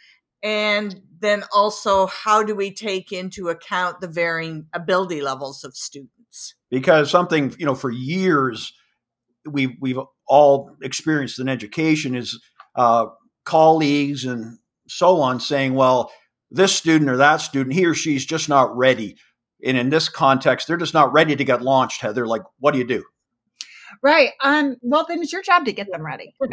And 0.43 1.03
then 1.21 1.45
also 1.55 2.07
how 2.07 2.43
do 2.43 2.55
we 2.55 2.73
take 2.73 3.13
into 3.13 3.51
account 3.51 4.01
the 4.01 4.09
varying 4.09 4.67
ability 4.73 5.21
levels 5.21 5.63
of 5.63 5.77
students? 5.77 6.55
Because 6.71 7.11
something, 7.11 7.55
you 7.59 7.67
know, 7.67 7.75
for 7.75 7.91
years 7.91 8.73
we've 9.45 9.77
we've 9.79 9.99
all 10.27 10.71
experienced 10.83 11.39
in 11.39 11.51
education 11.51 12.15
is 12.15 12.41
uh, 12.77 13.07
colleagues 13.45 14.25
and 14.25 14.59
so 14.89 15.21
on 15.21 15.41
saying, 15.41 15.75
well, 15.75 16.13
this 16.51 16.75
student 16.75 17.11
or 17.11 17.17
that 17.17 17.37
student, 17.37 17.75
he 17.75 17.87
or 17.87 17.95
she's 17.95 18.25
just 18.25 18.49
not 18.49 18.77
ready. 18.77 19.17
And 19.65 19.77
in 19.77 19.91
this 19.91 20.09
context, 20.09 20.67
they're 20.67 20.77
just 20.77 20.95
not 20.95 21.13
ready 21.13 21.37
to 21.37 21.45
get 21.45 21.63
launched, 21.63 22.01
Heather. 22.01 22.27
Like, 22.27 22.43
what 22.59 22.73
do 22.73 22.79
you 22.79 22.85
do? 22.85 23.05
Right. 24.03 24.31
Um, 24.43 24.77
well, 24.83 25.07
then 25.09 25.21
it's 25.21 25.33
your 25.33 25.43
job 25.43 25.65
to 25.67 25.73
get 25.73 25.91
them 25.91 26.05
ready. 26.05 26.35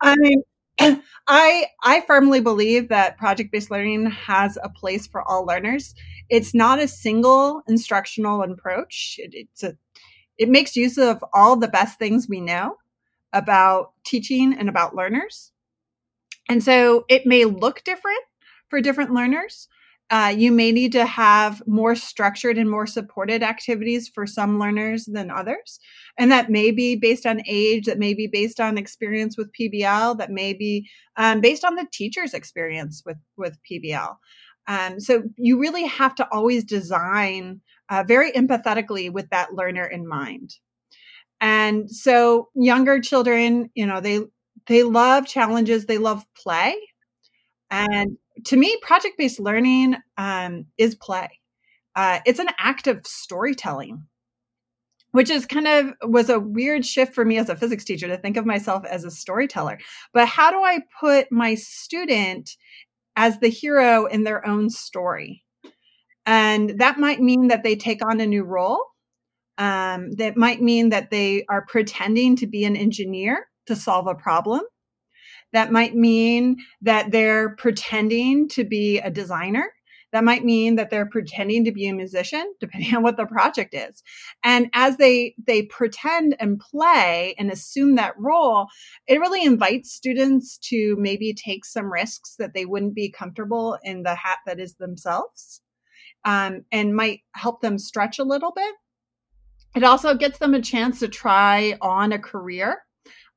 I 0.00 0.16
mean, 0.16 0.42
I 1.28 1.66
I 1.84 2.02
firmly 2.06 2.40
believe 2.40 2.88
that 2.88 3.18
project-based 3.18 3.70
learning 3.70 4.10
has 4.10 4.58
a 4.62 4.68
place 4.68 5.06
for 5.06 5.26
all 5.28 5.44
learners. 5.44 5.94
It's 6.28 6.54
not 6.54 6.80
a 6.80 6.88
single 6.88 7.62
instructional 7.68 8.42
approach. 8.42 9.16
It, 9.18 9.30
it's 9.34 9.62
a 9.62 9.76
it 10.38 10.48
makes 10.48 10.76
use 10.76 10.96
of 10.96 11.22
all 11.34 11.56
the 11.56 11.68
best 11.68 11.98
things 11.98 12.26
we 12.28 12.40
know 12.40 12.76
about 13.32 13.92
teaching 14.04 14.54
and 14.54 14.68
about 14.68 14.96
learners. 14.96 15.52
And 16.50 16.64
so 16.64 17.04
it 17.08 17.26
may 17.26 17.44
look 17.44 17.84
different 17.84 18.18
for 18.70 18.80
different 18.80 19.12
learners. 19.12 19.68
Uh, 20.10 20.34
you 20.36 20.50
may 20.50 20.72
need 20.72 20.90
to 20.90 21.06
have 21.06 21.62
more 21.68 21.94
structured 21.94 22.58
and 22.58 22.68
more 22.68 22.88
supported 22.88 23.44
activities 23.44 24.08
for 24.08 24.26
some 24.26 24.58
learners 24.58 25.04
than 25.04 25.30
others. 25.30 25.78
And 26.18 26.32
that 26.32 26.50
may 26.50 26.72
be 26.72 26.96
based 26.96 27.24
on 27.24 27.42
age, 27.46 27.86
that 27.86 28.00
may 28.00 28.14
be 28.14 28.26
based 28.26 28.58
on 28.58 28.78
experience 28.78 29.36
with 29.38 29.52
PBL, 29.52 30.18
that 30.18 30.32
may 30.32 30.52
be 30.52 30.90
um, 31.16 31.40
based 31.40 31.64
on 31.64 31.76
the 31.76 31.86
teacher's 31.92 32.34
experience 32.34 33.04
with, 33.06 33.18
with 33.36 33.56
PBL. 33.70 34.16
Um, 34.66 34.98
so 34.98 35.22
you 35.36 35.56
really 35.60 35.86
have 35.86 36.16
to 36.16 36.28
always 36.32 36.64
design 36.64 37.60
uh, 37.90 38.02
very 38.04 38.32
empathetically 38.32 39.08
with 39.12 39.30
that 39.30 39.54
learner 39.54 39.86
in 39.86 40.04
mind. 40.04 40.56
And 41.40 41.88
so 41.88 42.48
younger 42.56 43.00
children, 43.00 43.70
you 43.76 43.86
know, 43.86 44.00
they 44.00 44.22
they 44.70 44.84
love 44.84 45.26
challenges, 45.26 45.86
they 45.86 45.98
love 45.98 46.24
play. 46.40 46.76
And 47.72 48.16
to 48.44 48.56
me, 48.56 48.78
project 48.82 49.18
based 49.18 49.40
learning 49.40 49.96
um, 50.16 50.66
is 50.78 50.94
play. 50.94 51.28
Uh, 51.96 52.20
it's 52.24 52.38
an 52.38 52.50
act 52.56 52.86
of 52.86 53.04
storytelling, 53.04 54.06
which 55.10 55.28
is 55.28 55.44
kind 55.44 55.66
of 55.66 55.92
was 56.04 56.30
a 56.30 56.38
weird 56.38 56.86
shift 56.86 57.16
for 57.16 57.24
me 57.24 57.36
as 57.36 57.48
a 57.48 57.56
physics 57.56 57.84
teacher 57.84 58.06
to 58.06 58.16
think 58.16 58.36
of 58.36 58.46
myself 58.46 58.84
as 58.84 59.02
a 59.02 59.10
storyteller. 59.10 59.76
But 60.14 60.28
how 60.28 60.52
do 60.52 60.62
I 60.62 60.82
put 61.00 61.32
my 61.32 61.56
student 61.56 62.56
as 63.16 63.40
the 63.40 63.50
hero 63.50 64.06
in 64.06 64.22
their 64.22 64.46
own 64.46 64.70
story? 64.70 65.42
And 66.26 66.78
that 66.78 66.96
might 66.96 67.20
mean 67.20 67.48
that 67.48 67.64
they 67.64 67.74
take 67.74 68.04
on 68.04 68.20
a 68.20 68.26
new 68.26 68.44
role. 68.44 68.84
Um, 69.58 70.12
that 70.12 70.36
might 70.36 70.62
mean 70.62 70.90
that 70.90 71.10
they 71.10 71.44
are 71.48 71.66
pretending 71.66 72.36
to 72.36 72.46
be 72.46 72.64
an 72.64 72.76
engineer 72.76 73.49
to 73.66 73.76
solve 73.76 74.06
a 74.06 74.14
problem. 74.14 74.62
That 75.52 75.72
might 75.72 75.94
mean 75.94 76.58
that 76.82 77.10
they're 77.10 77.50
pretending 77.56 78.48
to 78.50 78.64
be 78.64 78.98
a 78.98 79.10
designer. 79.10 79.72
That 80.12 80.24
might 80.24 80.44
mean 80.44 80.74
that 80.76 80.90
they're 80.90 81.08
pretending 81.08 81.64
to 81.64 81.72
be 81.72 81.86
a 81.86 81.94
musician, 81.94 82.52
depending 82.60 82.94
on 82.94 83.02
what 83.02 83.16
the 83.16 83.26
project 83.26 83.74
is. 83.74 84.02
And 84.42 84.68
as 84.72 84.96
they 84.96 85.34
they 85.44 85.62
pretend 85.62 86.36
and 86.40 86.58
play 86.58 87.34
and 87.38 87.50
assume 87.50 87.94
that 87.96 88.18
role, 88.18 88.66
it 89.06 89.20
really 89.20 89.44
invites 89.44 89.92
students 89.92 90.58
to 90.68 90.96
maybe 90.98 91.34
take 91.34 91.64
some 91.64 91.92
risks 91.92 92.36
that 92.38 92.54
they 92.54 92.64
wouldn't 92.64 92.94
be 92.94 93.10
comfortable 93.10 93.78
in 93.82 94.02
the 94.02 94.14
hat 94.14 94.38
that 94.46 94.60
is 94.60 94.74
themselves, 94.74 95.60
um, 96.24 96.64
and 96.72 96.96
might 96.96 97.20
help 97.34 97.60
them 97.60 97.78
stretch 97.78 98.18
a 98.18 98.24
little 98.24 98.52
bit. 98.52 98.74
It 99.76 99.84
also 99.84 100.16
gets 100.16 100.38
them 100.38 100.54
a 100.54 100.60
chance 100.60 100.98
to 100.98 101.08
try 101.08 101.78
on 101.80 102.12
a 102.12 102.18
career 102.18 102.78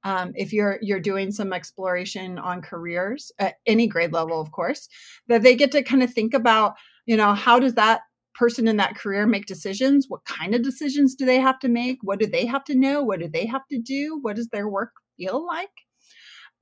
um, 0.03 0.33
if 0.35 0.51
you're 0.53 0.79
you're 0.81 0.99
doing 0.99 1.31
some 1.31 1.53
exploration 1.53 2.37
on 2.37 2.61
careers 2.61 3.31
at 3.39 3.55
any 3.65 3.87
grade 3.87 4.11
level 4.11 4.41
of 4.41 4.51
course 4.51 4.87
that 5.27 5.41
they 5.41 5.55
get 5.55 5.71
to 5.71 5.83
kind 5.83 6.03
of 6.03 6.13
think 6.13 6.33
about 6.33 6.75
you 7.05 7.17
know 7.17 7.33
how 7.33 7.59
does 7.59 7.73
that 7.75 8.01
person 8.33 8.67
in 8.67 8.77
that 8.77 8.95
career 8.95 9.25
make 9.25 9.45
decisions? 9.45 10.07
What 10.09 10.25
kind 10.25 10.55
of 10.55 10.63
decisions 10.63 11.15
do 11.15 11.25
they 11.25 11.39
have 11.39 11.59
to 11.59 11.67
make? 11.67 11.99
What 12.01 12.19
do 12.19 12.27
they 12.27 12.45
have 12.45 12.63
to 12.65 12.75
know? 12.75 13.03
What 13.03 13.19
do 13.19 13.27
they 13.27 13.45
have 13.45 13.67
to 13.69 13.79
do? 13.79 14.19
What 14.21 14.35
does 14.35 14.47
their 14.47 14.67
work 14.67 14.91
feel 15.17 15.45
like? 15.45 15.69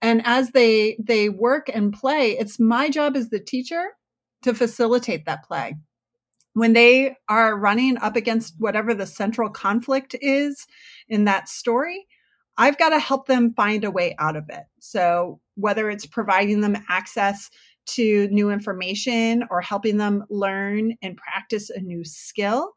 And 0.01 0.21
as 0.25 0.51
they 0.51 0.97
they 1.03 1.29
work 1.29 1.69
and 1.73 1.93
play 1.93 2.31
it's 2.31 2.59
my 2.59 2.89
job 2.89 3.15
as 3.15 3.29
the 3.29 3.39
teacher 3.39 3.83
to 4.43 4.53
facilitate 4.53 5.25
that 5.25 5.43
play. 5.43 5.75
When 6.53 6.73
they 6.73 7.15
are 7.29 7.57
running 7.57 7.97
up 7.97 8.15
against 8.15 8.55
whatever 8.57 8.93
the 8.93 9.05
central 9.05 9.49
conflict 9.49 10.15
is 10.19 10.65
in 11.07 11.25
that 11.25 11.47
story 11.47 12.07
I've 12.61 12.77
got 12.77 12.89
to 12.89 12.99
help 12.99 13.25
them 13.25 13.55
find 13.55 13.83
a 13.83 13.89
way 13.89 14.15
out 14.19 14.35
of 14.35 14.47
it. 14.49 14.65
So, 14.79 15.39
whether 15.55 15.89
it's 15.89 16.05
providing 16.05 16.61
them 16.61 16.77
access 16.89 17.49
to 17.87 18.27
new 18.27 18.51
information 18.51 19.43
or 19.49 19.61
helping 19.61 19.97
them 19.97 20.23
learn 20.29 20.93
and 21.01 21.17
practice 21.17 21.71
a 21.71 21.79
new 21.79 22.05
skill, 22.05 22.73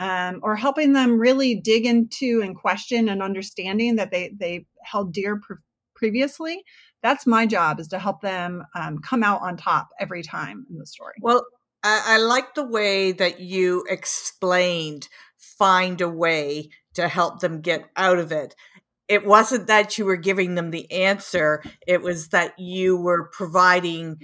um, 0.00 0.40
or 0.42 0.56
helping 0.56 0.94
them 0.94 1.16
really 1.16 1.54
dig 1.54 1.86
into 1.86 2.42
and 2.42 2.56
question 2.56 3.08
an 3.08 3.22
understanding 3.22 3.94
that 3.96 4.10
they, 4.10 4.34
they 4.36 4.66
held 4.82 5.12
dear 5.12 5.38
pre- 5.40 5.58
previously, 5.94 6.64
that's 7.00 7.24
my 7.24 7.46
job 7.46 7.78
is 7.78 7.86
to 7.88 8.00
help 8.00 8.20
them 8.20 8.64
um, 8.74 8.98
come 8.98 9.22
out 9.22 9.42
on 9.42 9.56
top 9.56 9.90
every 10.00 10.24
time 10.24 10.66
in 10.68 10.76
the 10.76 10.86
story. 10.86 11.14
Well, 11.20 11.46
I, 11.84 12.02
I 12.04 12.16
like 12.16 12.56
the 12.56 12.66
way 12.66 13.12
that 13.12 13.38
you 13.38 13.84
explained 13.88 15.08
find 15.38 16.00
a 16.00 16.08
way 16.08 16.70
to 16.94 17.06
help 17.06 17.40
them 17.40 17.60
get 17.60 17.84
out 17.96 18.18
of 18.18 18.32
it 18.32 18.56
it 19.08 19.26
wasn't 19.26 19.66
that 19.66 19.98
you 19.98 20.04
were 20.04 20.16
giving 20.16 20.54
them 20.54 20.70
the 20.70 20.90
answer 20.90 21.62
it 21.86 22.02
was 22.02 22.28
that 22.28 22.58
you 22.58 22.96
were 22.96 23.28
providing 23.32 24.16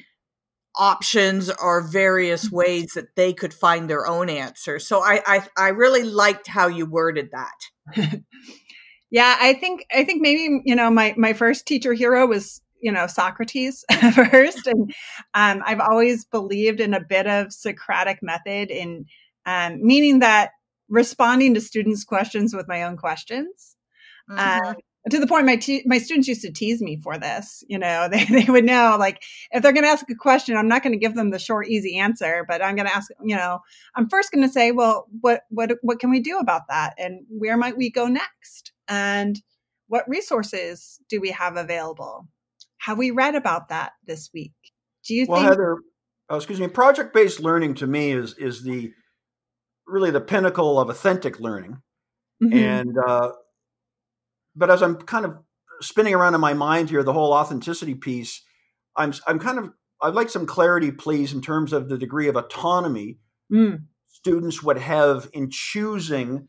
options 0.76 1.50
or 1.50 1.82
various 1.82 2.46
mm-hmm. 2.46 2.56
ways 2.56 2.92
that 2.94 3.14
they 3.16 3.32
could 3.32 3.52
find 3.52 3.90
their 3.90 4.06
own 4.06 4.28
answer. 4.30 4.78
So 4.78 5.00
i 5.02 5.20
i, 5.26 5.46
I 5.56 5.68
really 5.68 6.04
liked 6.04 6.46
how 6.46 6.68
you 6.68 6.86
worded 6.86 7.30
that. 7.32 8.22
Yeah 9.10 9.36
i 9.40 9.54
think 9.54 9.84
i 9.92 10.04
think 10.04 10.22
maybe 10.22 10.60
you 10.64 10.74
know 10.74 10.90
my 10.90 11.14
my 11.16 11.32
first 11.32 11.66
teacher 11.66 11.92
hero 11.92 12.26
was 12.26 12.62
you 12.80 12.92
know 12.92 13.06
socrates 13.06 13.84
first 14.14 14.66
and 14.66 14.94
um, 15.34 15.62
i've 15.66 15.80
always 15.80 16.24
believed 16.24 16.80
in 16.80 16.94
a 16.94 17.04
bit 17.04 17.26
of 17.26 17.52
socratic 17.52 18.20
method 18.22 18.70
in 18.70 19.04
um, 19.46 19.84
meaning 19.84 20.20
that 20.20 20.50
responding 20.88 21.54
to 21.54 21.60
students 21.60 22.04
questions 22.04 22.54
with 22.54 22.68
my 22.68 22.84
own 22.84 22.96
questions 22.96 23.76
Mm-hmm. 24.30 24.68
Uh, 24.68 24.74
to 25.10 25.18
the 25.18 25.26
point 25.26 25.46
my 25.46 25.56
te- 25.56 25.82
my 25.86 25.96
students 25.96 26.28
used 26.28 26.42
to 26.42 26.52
tease 26.52 26.82
me 26.82 27.00
for 27.02 27.18
this 27.18 27.64
you 27.68 27.78
know 27.78 28.06
they, 28.12 28.26
they 28.26 28.44
would 28.44 28.66
know 28.66 28.96
like 28.98 29.22
if 29.50 29.62
they're 29.62 29.72
going 29.72 29.84
to 29.84 29.90
ask 29.90 30.04
a 30.10 30.14
question 30.14 30.58
i'm 30.58 30.68
not 30.68 30.82
going 30.82 30.92
to 30.92 30.98
give 30.98 31.14
them 31.14 31.30
the 31.30 31.38
short 31.38 31.66
easy 31.68 31.96
answer 31.96 32.44
but 32.46 32.62
i'm 32.62 32.76
going 32.76 32.86
to 32.86 32.94
ask 32.94 33.10
you 33.24 33.34
know 33.34 33.60
i'm 33.96 34.10
first 34.10 34.30
going 34.30 34.46
to 34.46 34.52
say 34.52 34.72
well 34.72 35.06
what 35.22 35.44
what 35.48 35.72
what 35.82 35.98
can 35.98 36.10
we 36.10 36.20
do 36.20 36.38
about 36.38 36.62
that? 36.68 36.94
And 36.98 37.26
where 37.28 37.56
might 37.56 37.76
we 37.76 37.90
go 37.90 38.06
next? 38.06 38.72
And 38.88 39.40
what 39.88 40.08
resources 40.08 40.98
do 41.08 41.20
we 41.20 41.30
have 41.30 41.56
available? 41.56 42.28
Have 42.78 42.98
we 42.98 43.10
read 43.10 43.34
about 43.34 43.68
that 43.68 43.92
this 44.06 44.30
week? 44.32 44.54
Do 45.04 45.14
you 45.14 45.26
well 45.28 45.40
think 45.40 45.50
heather 45.50 45.76
oh, 46.28 46.36
excuse 46.36 46.60
me 46.60 46.68
project 46.68 47.12
based 47.14 47.40
learning 47.40 47.74
to 47.76 47.86
me 47.86 48.12
is 48.12 48.36
is 48.38 48.62
the 48.62 48.92
really 49.86 50.10
the 50.10 50.20
pinnacle 50.20 50.78
of 50.78 50.88
authentic 50.88 51.40
learning. 51.40 51.78
Mm-hmm. 52.42 52.56
and 52.56 52.96
uh, 53.06 53.32
but 54.60 54.70
as 54.70 54.82
I'm 54.82 54.96
kind 54.96 55.24
of 55.24 55.38
spinning 55.80 56.14
around 56.14 56.34
in 56.34 56.40
my 56.40 56.54
mind 56.54 56.90
here, 56.90 57.02
the 57.02 57.12
whole 57.12 57.32
authenticity 57.32 57.94
piece, 57.94 58.42
I'm 58.96 59.12
I'm 59.26 59.40
kind 59.40 59.58
of 59.58 59.70
I'd 60.02 60.14
like 60.14 60.30
some 60.30 60.46
clarity, 60.46 60.92
please, 60.92 61.32
in 61.32 61.40
terms 61.42 61.72
of 61.72 61.88
the 61.88 61.98
degree 61.98 62.28
of 62.28 62.36
autonomy 62.36 63.18
Mm. 63.52 63.86
students 64.06 64.62
would 64.62 64.78
have 64.78 65.28
in 65.32 65.50
choosing 65.50 66.46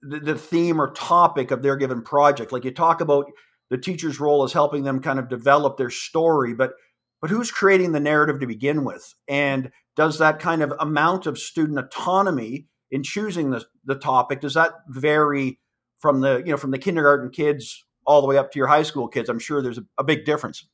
the, 0.00 0.18
the 0.18 0.34
theme 0.34 0.80
or 0.80 0.90
topic 0.92 1.50
of 1.50 1.60
their 1.60 1.76
given 1.76 2.00
project. 2.00 2.52
Like 2.52 2.64
you 2.64 2.70
talk 2.70 3.02
about 3.02 3.26
the 3.68 3.76
teacher's 3.76 4.18
role 4.18 4.44
as 4.44 4.54
helping 4.54 4.84
them 4.84 5.02
kind 5.02 5.18
of 5.18 5.28
develop 5.28 5.76
their 5.76 5.90
story, 5.90 6.54
but 6.54 6.72
but 7.20 7.28
who's 7.28 7.50
creating 7.50 7.92
the 7.92 8.00
narrative 8.00 8.40
to 8.40 8.46
begin 8.46 8.84
with? 8.84 9.14
And 9.28 9.72
does 9.94 10.18
that 10.20 10.38
kind 10.38 10.62
of 10.62 10.72
amount 10.80 11.26
of 11.26 11.36
student 11.36 11.78
autonomy 11.78 12.68
in 12.90 13.02
choosing 13.02 13.50
the, 13.50 13.64
the 13.84 13.96
topic, 13.96 14.40
does 14.40 14.54
that 14.54 14.72
vary 14.88 15.58
from 16.00 16.20
the, 16.20 16.38
you 16.38 16.50
know, 16.50 16.56
from 16.56 16.70
the 16.70 16.78
kindergarten 16.78 17.30
kids 17.30 17.84
all 18.06 18.20
the 18.20 18.26
way 18.26 18.38
up 18.38 18.52
to 18.52 18.58
your 18.58 18.68
high 18.68 18.82
school 18.82 19.08
kids? 19.08 19.28
I'm 19.28 19.38
sure 19.38 19.62
there's 19.62 19.78
a, 19.78 19.84
a 19.98 20.04
big 20.04 20.24
difference. 20.24 20.66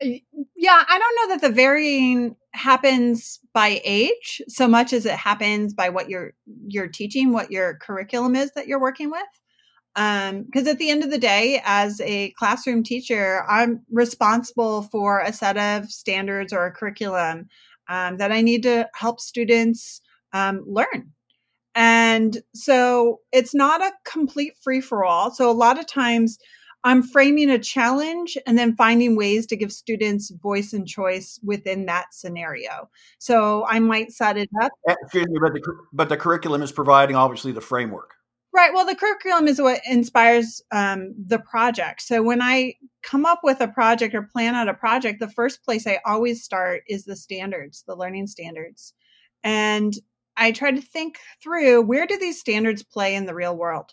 Yeah, 0.00 0.82
I 0.88 0.98
don't 0.98 1.28
know 1.28 1.34
that 1.34 1.46
the 1.46 1.54
varying 1.54 2.36
happens 2.52 3.38
by 3.52 3.80
age 3.84 4.42
so 4.48 4.66
much 4.66 4.92
as 4.92 5.06
it 5.06 5.14
happens 5.14 5.72
by 5.72 5.88
what 5.88 6.08
you're 6.08 6.34
you're 6.66 6.88
teaching, 6.88 7.32
what 7.32 7.50
your 7.50 7.74
curriculum 7.74 8.34
is 8.34 8.50
that 8.52 8.66
you're 8.66 8.80
working 8.80 9.10
with. 9.10 9.22
Because 9.94 10.62
um, 10.62 10.68
at 10.68 10.78
the 10.78 10.90
end 10.90 11.04
of 11.04 11.10
the 11.12 11.18
day, 11.18 11.62
as 11.64 12.00
a 12.00 12.30
classroom 12.30 12.82
teacher, 12.82 13.44
I'm 13.48 13.82
responsible 13.88 14.82
for 14.82 15.20
a 15.20 15.32
set 15.32 15.56
of 15.56 15.88
standards 15.90 16.52
or 16.52 16.66
a 16.66 16.72
curriculum 16.72 17.46
um, 17.88 18.16
that 18.16 18.32
I 18.32 18.40
need 18.40 18.64
to 18.64 18.88
help 18.94 19.20
students 19.20 20.00
um, 20.32 20.64
learn. 20.66 21.13
And 21.74 22.38
so 22.54 23.20
it's 23.32 23.54
not 23.54 23.80
a 23.80 23.92
complete 24.04 24.54
free 24.62 24.80
for 24.80 25.04
all. 25.04 25.30
So 25.30 25.50
a 25.50 25.52
lot 25.52 25.78
of 25.78 25.86
times 25.86 26.38
I'm 26.84 27.02
framing 27.02 27.50
a 27.50 27.58
challenge 27.58 28.36
and 28.46 28.58
then 28.58 28.76
finding 28.76 29.16
ways 29.16 29.46
to 29.46 29.56
give 29.56 29.72
students 29.72 30.30
voice 30.30 30.74
and 30.74 30.86
choice 30.86 31.40
within 31.42 31.86
that 31.86 32.12
scenario. 32.12 32.90
So 33.18 33.64
I 33.66 33.80
might 33.80 34.12
set 34.12 34.36
it 34.36 34.50
up. 34.62 34.70
Eh, 34.88 34.94
excuse 35.02 35.26
me, 35.26 35.38
but 35.40 35.54
the, 35.54 35.76
but 35.92 36.08
the 36.10 36.16
curriculum 36.18 36.62
is 36.62 36.70
providing 36.70 37.16
obviously 37.16 37.52
the 37.52 37.62
framework. 37.62 38.14
Right. 38.54 38.72
Well, 38.72 38.86
the 38.86 38.94
curriculum 38.94 39.48
is 39.48 39.60
what 39.60 39.80
inspires 39.84 40.62
um, 40.70 41.12
the 41.18 41.40
project. 41.40 42.02
So 42.02 42.22
when 42.22 42.40
I 42.40 42.74
come 43.02 43.26
up 43.26 43.40
with 43.42 43.60
a 43.60 43.66
project 43.66 44.14
or 44.14 44.22
plan 44.22 44.54
out 44.54 44.68
a 44.68 44.74
project, 44.74 45.18
the 45.18 45.28
first 45.28 45.64
place 45.64 45.88
I 45.88 45.98
always 46.06 46.44
start 46.44 46.82
is 46.86 47.04
the 47.04 47.16
standards, 47.16 47.82
the 47.84 47.96
learning 47.96 48.28
standards. 48.28 48.92
And 49.42 49.92
I 50.36 50.52
try 50.52 50.72
to 50.72 50.80
think 50.80 51.18
through 51.42 51.82
where 51.82 52.06
do 52.06 52.18
these 52.18 52.40
standards 52.40 52.82
play 52.82 53.14
in 53.14 53.26
the 53.26 53.34
real 53.34 53.56
world? 53.56 53.92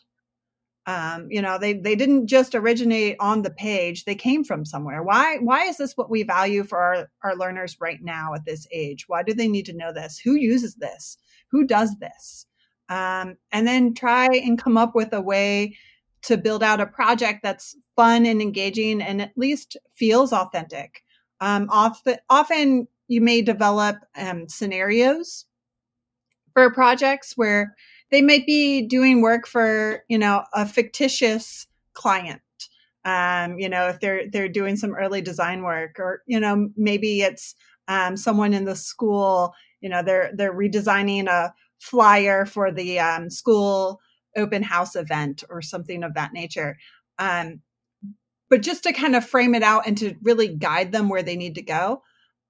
um, 0.88 1.28
you 1.30 1.42
know 1.42 1.58
they 1.60 1.74
they 1.74 1.96
didn't 1.96 2.28
just 2.28 2.56
originate 2.56 3.16
on 3.20 3.44
the 3.44 3.52
page 3.52 4.04
they 4.04 4.16
came 4.16 4.44
from 4.44 4.66
somewhere. 4.66 5.04
Why 5.04 5.38
why 5.38 5.66
is 5.66 5.78
this 5.78 5.96
what 5.96 6.10
we 6.10 6.24
value 6.24 6.64
for 6.64 6.80
our, 6.80 7.10
our 7.24 7.36
learners 7.36 7.78
right 7.80 8.00
now 8.02 8.34
at 8.34 8.46
this 8.46 8.68
age? 8.72 9.06
Why 9.08 9.22
do 9.24 9.34
they 9.34 9.48
need 9.48 9.66
to 9.68 9.78
know 9.78 9.94
this? 9.94 10.20
Who 10.20 10.34
uses 10.36 10.76
this? 10.76 11.18
Who 11.52 11.66
does 11.66 11.96
this? 12.00 12.48
Um, 12.90 13.38
and 13.52 13.68
then 13.68 13.94
try 13.94 14.28
and 14.28 14.62
come 14.62 14.78
up 14.78 14.96
with 14.96 15.14
a 15.14 15.22
way 15.22 15.78
to 16.24 16.38
build 16.38 16.64
out 16.64 16.82
a 16.82 16.86
project 16.86 17.42
that's 17.44 17.76
fun 17.96 18.26
and 18.26 18.42
engaging 18.42 19.02
and 19.02 19.22
at 19.22 19.38
least 19.38 19.78
feels 19.96 20.34
authentic. 20.34 21.04
Um, 21.40 21.68
often, 21.72 22.18
often 22.30 22.88
you 23.08 23.22
may 23.22 23.42
develop 23.42 23.98
um, 24.16 24.48
scenarios 24.50 25.46
for 26.54 26.72
projects 26.72 27.34
where 27.36 27.76
they 28.12 28.22
might 28.22 28.46
be 28.46 28.82
doing 28.82 29.22
work 29.22 29.48
for 29.48 30.04
you 30.10 30.18
know 30.18 30.44
a 30.54 30.66
fictitious 30.66 31.68
client. 31.94 32.42
Um, 33.04 33.58
you 33.58 33.70
know 33.70 33.88
if 33.88 34.00
they're 34.00 34.30
they're 34.30 34.50
doing 34.50 34.76
some 34.76 34.94
early 34.94 35.22
design 35.22 35.64
work 35.64 36.00
or 36.00 36.22
you 36.28 36.40
know 36.40 36.70
maybe 36.78 37.22
it's 37.22 37.56
um, 37.88 38.16
someone 38.16 38.54
in 38.54 38.66
the 38.66 38.76
school 38.76 39.54
you 39.82 39.90
know 39.90 40.04
they're 40.04 40.32
they're 40.36 40.54
redesigning 40.54 41.28
a 41.28 41.54
flyer 41.80 42.46
for 42.46 42.72
the 42.72 43.00
um, 43.00 43.30
school 43.30 44.00
open 44.38 44.62
house 44.64 44.96
event 44.96 45.44
or 45.50 45.62
something 45.62 46.04
of 46.04 46.14
that 46.14 46.32
nature. 46.32 46.78
Um, 47.20 47.62
but 48.50 48.62
just 48.62 48.84
to 48.84 48.94
kind 48.94 49.16
of 49.16 49.26
frame 49.26 49.56
it 49.56 49.64
out 49.64 49.88
and 49.88 49.98
to 49.98 50.16
really 50.22 50.48
guide 50.50 50.92
them 50.92 51.10
where 51.10 51.24
they 51.24 51.36
need 51.36 51.56
to 51.56 51.62
go 51.62 52.02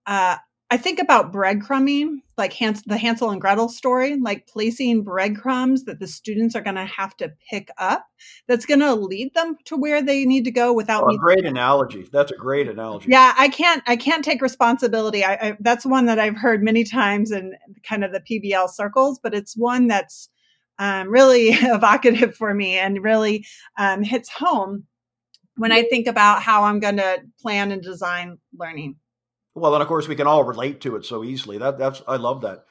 uh, 0.06 0.38
I 0.70 0.78
think 0.78 1.00
about 1.00 1.34
breadcrumbing, 1.34 2.22
like 2.42 2.54
Hans, 2.54 2.82
the 2.84 2.98
Hansel 2.98 3.30
and 3.30 3.40
Gretel 3.40 3.70
story, 3.70 4.18
like 4.18 4.48
placing 4.48 5.04
breadcrumbs 5.04 5.86
that 5.86 6.00
the 6.00 6.08
students 6.08 6.56
are 6.56 6.62
going 6.62 6.76
to 6.76 6.86
have 6.86 7.16
to 7.18 7.32
pick 7.50 7.70
up. 7.78 8.06
That's 8.48 8.66
going 8.66 8.80
to 8.80 8.96
lead 8.96 9.34
them 9.36 9.56
to 9.66 9.78
where 9.78 10.02
they 10.02 10.26
need 10.26 10.46
to 10.46 10.52
go 10.52 10.74
without. 10.74 11.04
Oh, 11.04 11.14
a 11.14 11.18
great 11.18 11.46
analogy. 11.46 12.10
That's 12.12 12.32
a 12.32 12.36
great 12.36 12.68
analogy. 12.68 13.10
Yeah, 13.12 13.34
I 13.38 13.48
can't. 13.48 13.84
I 13.86 13.96
can't 13.96 14.26
take 14.26 14.42
responsibility. 14.42 15.24
I, 15.24 15.34
I, 15.34 15.58
that's 15.60 15.86
one 15.86 16.08
that 16.08 16.18
I've 16.18 16.36
heard 16.36 16.64
many 16.64 16.84
times 16.84 17.32
in 17.32 17.54
kind 17.84 18.04
of 18.04 18.12
the 18.12 18.22
PBL 18.22 18.70
circles, 18.70 19.20
but 19.22 19.36
it's 19.36 19.56
one 19.56 19.88
that's 19.88 20.28
um, 20.80 21.10
really 21.10 21.50
evocative 21.52 22.36
for 22.36 22.54
me 22.54 22.78
and 22.80 23.04
really 23.04 23.46
um, 23.78 24.02
hits 24.02 24.30
home 24.30 24.86
when 25.58 25.72
I 25.72 25.84
think 25.84 26.08
about 26.08 26.42
how 26.42 26.64
I'm 26.64 26.80
going 26.80 26.98
to 26.98 27.20
plan 27.40 27.72
and 27.72 27.84
design 27.84 28.40
learning. 28.58 28.96
Well, 29.56 29.74
and 29.74 29.82
of 29.82 29.88
course 29.88 30.08
we 30.08 30.16
can 30.16 30.28
all 30.28 30.44
relate 30.44 30.82
to 30.82 30.96
it 30.96 31.06
so 31.06 31.24
easily. 31.24 31.58
That 31.58 31.78
that's 31.78 32.02
I 32.08 32.18
love 32.18 32.42
that. 32.42 32.66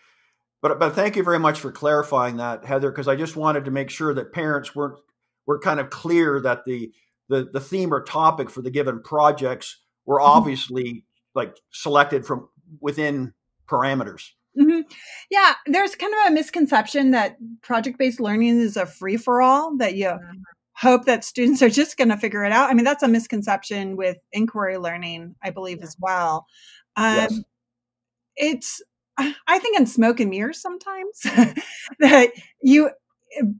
But 0.62 0.78
but 0.78 0.94
thank 0.94 1.16
you 1.16 1.22
very 1.22 1.38
much 1.38 1.58
for 1.60 1.72
clarifying 1.72 2.36
that, 2.36 2.64
Heather, 2.64 2.90
because 2.90 3.08
I 3.08 3.16
just 3.16 3.36
wanted 3.36 3.64
to 3.66 3.70
make 3.70 3.90
sure 3.90 4.14
that 4.14 4.32
parents 4.32 4.74
weren't 4.74 4.98
were 5.46 5.58
kind 5.58 5.80
of 5.80 5.90
clear 5.90 6.40
that 6.40 6.64
the 6.64 6.92
the 7.28 7.48
the 7.52 7.60
theme 7.60 7.92
or 7.92 8.02
topic 8.02 8.50
for 8.50 8.62
the 8.62 8.70
given 8.70 9.02
projects 9.02 9.78
were 10.06 10.18
mm-hmm. 10.18 10.30
obviously 10.30 11.04
like 11.34 11.56
selected 11.70 12.26
from 12.26 12.48
within 12.80 13.32
parameters. 13.68 14.30
Mm-hmm. 14.58 14.80
Yeah, 15.30 15.54
there's 15.66 15.94
kind 15.94 16.12
of 16.12 16.32
a 16.32 16.34
misconception 16.34 17.12
that 17.12 17.36
project 17.62 17.98
based 17.98 18.20
learning 18.20 18.60
is 18.60 18.76
a 18.76 18.84
free 18.84 19.16
for 19.16 19.40
all, 19.40 19.76
that 19.76 19.94
you 19.94 20.06
mm-hmm. 20.06 20.40
Hope 20.80 21.04
that 21.04 21.24
students 21.24 21.62
are 21.62 21.68
just 21.68 21.96
going 21.96 22.08
to 22.08 22.16
figure 22.16 22.44
it 22.44 22.52
out. 22.52 22.70
I 22.70 22.74
mean, 22.74 22.84
that's 22.84 23.02
a 23.02 23.08
misconception 23.08 23.96
with 23.96 24.16
inquiry 24.32 24.78
learning, 24.78 25.34
I 25.42 25.50
believe, 25.50 25.78
yeah. 25.78 25.84
as 25.84 25.96
well. 26.00 26.46
Um, 26.96 27.16
yes. 27.16 27.40
It's, 28.36 28.82
I 29.18 29.58
think, 29.58 29.78
in 29.78 29.86
smoke 29.86 30.18
and 30.20 30.30
mirrors 30.30 30.62
sometimes 30.62 31.20
that 31.98 32.30
you 32.62 32.90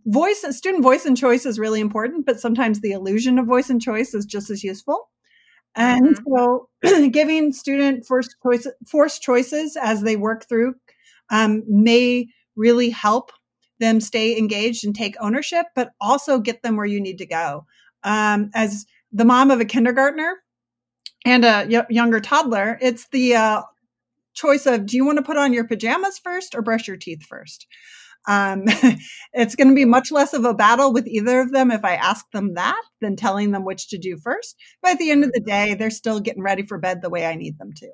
voice 0.06 0.44
student 0.56 0.82
voice 0.82 1.04
and 1.04 1.16
choice 1.16 1.44
is 1.44 1.58
really 1.58 1.80
important, 1.80 2.24
but 2.24 2.40
sometimes 2.40 2.80
the 2.80 2.92
illusion 2.92 3.38
of 3.38 3.46
voice 3.46 3.68
and 3.68 3.82
choice 3.82 4.14
is 4.14 4.24
just 4.24 4.48
as 4.48 4.64
useful. 4.64 5.10
And 5.76 6.16
mm-hmm. 6.16 6.34
so, 6.82 7.08
giving 7.10 7.52
student 7.52 8.06
forced 8.06 8.34
choice, 8.42 8.66
forced 8.86 9.20
choices 9.20 9.76
as 9.76 10.00
they 10.02 10.16
work 10.16 10.48
through 10.48 10.74
um, 11.30 11.62
may 11.68 12.28
really 12.56 12.90
help 12.90 13.30
them 13.80 14.00
stay 14.00 14.38
engaged 14.38 14.84
and 14.84 14.94
take 14.94 15.16
ownership, 15.20 15.66
but 15.74 15.90
also 16.00 16.38
get 16.38 16.62
them 16.62 16.76
where 16.76 16.86
you 16.86 17.00
need 17.00 17.18
to 17.18 17.26
go. 17.26 17.66
Um, 18.04 18.50
as 18.54 18.86
the 19.12 19.24
mom 19.24 19.50
of 19.50 19.60
a 19.60 19.64
kindergartner, 19.64 20.36
and 21.24 21.44
a 21.44 21.66
y- 21.68 21.86
younger 21.90 22.20
toddler, 22.20 22.78
it's 22.80 23.08
the 23.08 23.34
uh, 23.36 23.62
choice 24.34 24.66
of 24.66 24.86
do 24.86 24.96
you 24.96 25.04
want 25.04 25.18
to 25.18 25.24
put 25.24 25.36
on 25.36 25.52
your 25.52 25.66
pajamas 25.66 26.18
first 26.18 26.54
or 26.54 26.62
brush 26.62 26.88
your 26.88 26.96
teeth 26.96 27.22
first? 27.22 27.66
Um, 28.28 28.64
it's 29.32 29.54
going 29.54 29.68
to 29.68 29.74
be 29.74 29.84
much 29.84 30.10
less 30.10 30.32
of 30.32 30.44
a 30.44 30.54
battle 30.54 30.92
with 30.92 31.06
either 31.06 31.40
of 31.40 31.52
them 31.52 31.70
if 31.70 31.84
I 31.84 31.94
ask 31.94 32.24
them 32.32 32.54
that 32.54 32.82
than 33.00 33.16
telling 33.16 33.50
them 33.50 33.64
which 33.64 33.88
to 33.88 33.98
do 33.98 34.16
first. 34.18 34.56
But 34.82 34.92
at 34.92 34.98
the 34.98 35.10
end 35.10 35.24
of 35.24 35.32
the 35.32 35.40
day, 35.40 35.74
they're 35.74 35.90
still 35.90 36.20
getting 36.20 36.42
ready 36.42 36.64
for 36.64 36.78
bed 36.78 37.02
the 37.02 37.10
way 37.10 37.26
I 37.26 37.34
need 37.34 37.58
them 37.58 37.72
to. 37.76 37.90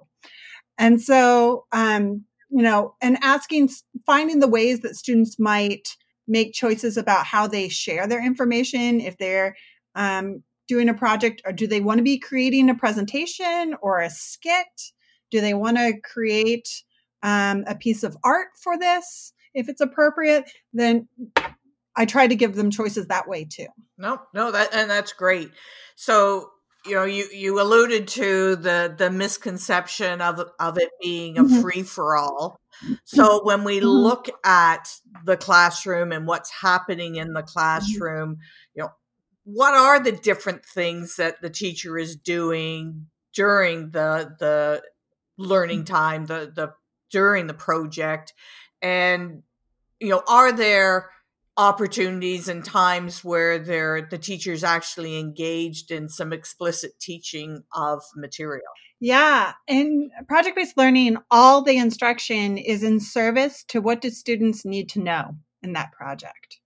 And 0.79 1.01
so, 1.01 1.65
um, 1.73 2.26
you 2.49 2.63
know, 2.63 2.95
and 3.01 3.19
asking, 3.23 3.71
finding 4.05 4.41
the 4.41 4.49
ways 4.49 4.81
that 4.81 4.97
students 4.97 5.39
might 5.39 5.97
make 6.29 6.53
choices 6.53 6.97
about 6.97 7.27
how 7.27 7.47
they 7.47 7.69
share 7.69 8.07
their 8.07 8.25
information, 8.25 9.01
if 9.01 9.17
they're 9.19 9.57
um, 9.95 10.43
doing 10.69 10.89
a 10.89 10.95
project 10.95 11.43
or 11.45 11.53
do 11.53 11.67
they 11.67 11.81
want 11.81 11.99
to 11.99 12.05
be 12.05 12.19
creating 12.19 12.69
a 12.69 12.75
presentation 12.75 13.75
or 13.81 14.01
a 14.01 14.11
skit? 14.11 14.67
Do 15.31 15.41
they 15.41 15.55
want 15.55 15.77
to 15.77 15.95
create 16.03 16.69
um, 17.23 17.65
a 17.67 17.75
piece 17.75 18.03
of 18.03 18.17
art 18.25 18.49
for 18.61 18.79
this? 18.79 19.33
If 19.55 19.69
it's 19.69 19.81
appropriate, 19.81 20.51
then 20.73 21.09
I 21.97 22.05
try 22.05 22.27
to 22.27 22.37
give 22.37 22.55
them 22.55 22.71
choices 22.71 23.07
that 23.07 23.29
way 23.29 23.45
too. 23.45 23.67
No, 23.97 24.21
no, 24.35 24.51
that 24.51 24.75
and 24.75 24.91
that's 24.91 25.13
great. 25.13 25.51
So 25.95 26.51
you 26.87 26.95
know, 26.95 27.05
you 27.05 27.27
you 27.33 27.61
alluded 27.61 28.09
to 28.09 28.57
the 28.57 28.95
the 28.97 29.11
misconception 29.11 30.21
of 30.21 30.41
of 30.59 30.79
it 30.79 30.91
being 31.03 31.39
a 31.39 31.45
mm-hmm. 31.45 31.61
free 31.61 31.83
for 31.83 32.17
all. 32.17 32.61
So 33.05 33.43
when 33.45 33.65
we 33.65 33.79
mm-hmm. 33.79 33.87
look 33.87 34.29
at 34.45 34.89
the 35.25 35.37
classroom 35.37 36.13
and 36.13 36.27
what's 36.27 36.51
happening 36.51 37.17
in 37.17 37.33
the 37.33 37.41
mm-hmm. 37.41 37.49
classroom, 37.49 38.39
you 38.75 38.83
know, 38.83 38.91
what 39.45 39.75
are 39.75 40.01
the 40.01 40.13
different 40.13 40.65
things 40.65 41.17
that 41.17 41.41
the 41.41 41.51
teacher 41.51 41.97
is 41.97 42.17
doing 42.17 43.07
during 43.33 43.91
the 43.91 44.35
the 44.39 44.83
learning 45.39 45.85
time 45.85 46.27
the 46.27 46.51
the 46.55 46.73
during 47.11 47.47
the 47.47 47.55
project 47.55 48.33
and 48.83 49.43
you 50.01 50.09
know 50.09 50.23
are 50.27 50.53
there 50.53 51.11
opportunities 51.57 52.49
and 52.49 52.65
times 52.65 53.25
where 53.25 53.59
there 53.59 54.07
the 54.11 54.19
teacher's 54.19 54.63
actually 54.63 55.19
engaged 55.19 55.91
in 55.91 56.09
some 56.09 56.33
explicit 56.33 56.93
teaching 57.01 57.63
of 57.73 58.03
material 58.15 58.63
Yeah, 59.01 59.53
in 59.67 60.11
project 60.29 60.57
based 60.57 60.77
learning, 60.77 61.17
all 61.31 61.63
the 61.63 61.77
instruction 61.77 62.59
is 62.59 62.83
in 62.83 63.01
service 63.01 63.65
to 63.69 63.81
what 63.81 64.01
do 64.01 64.11
students 64.11 64.65
need 64.65 64.91
to 64.91 65.01
know 65.01 65.37
in 65.63 65.73
that 65.73 65.93
project. 65.93 66.59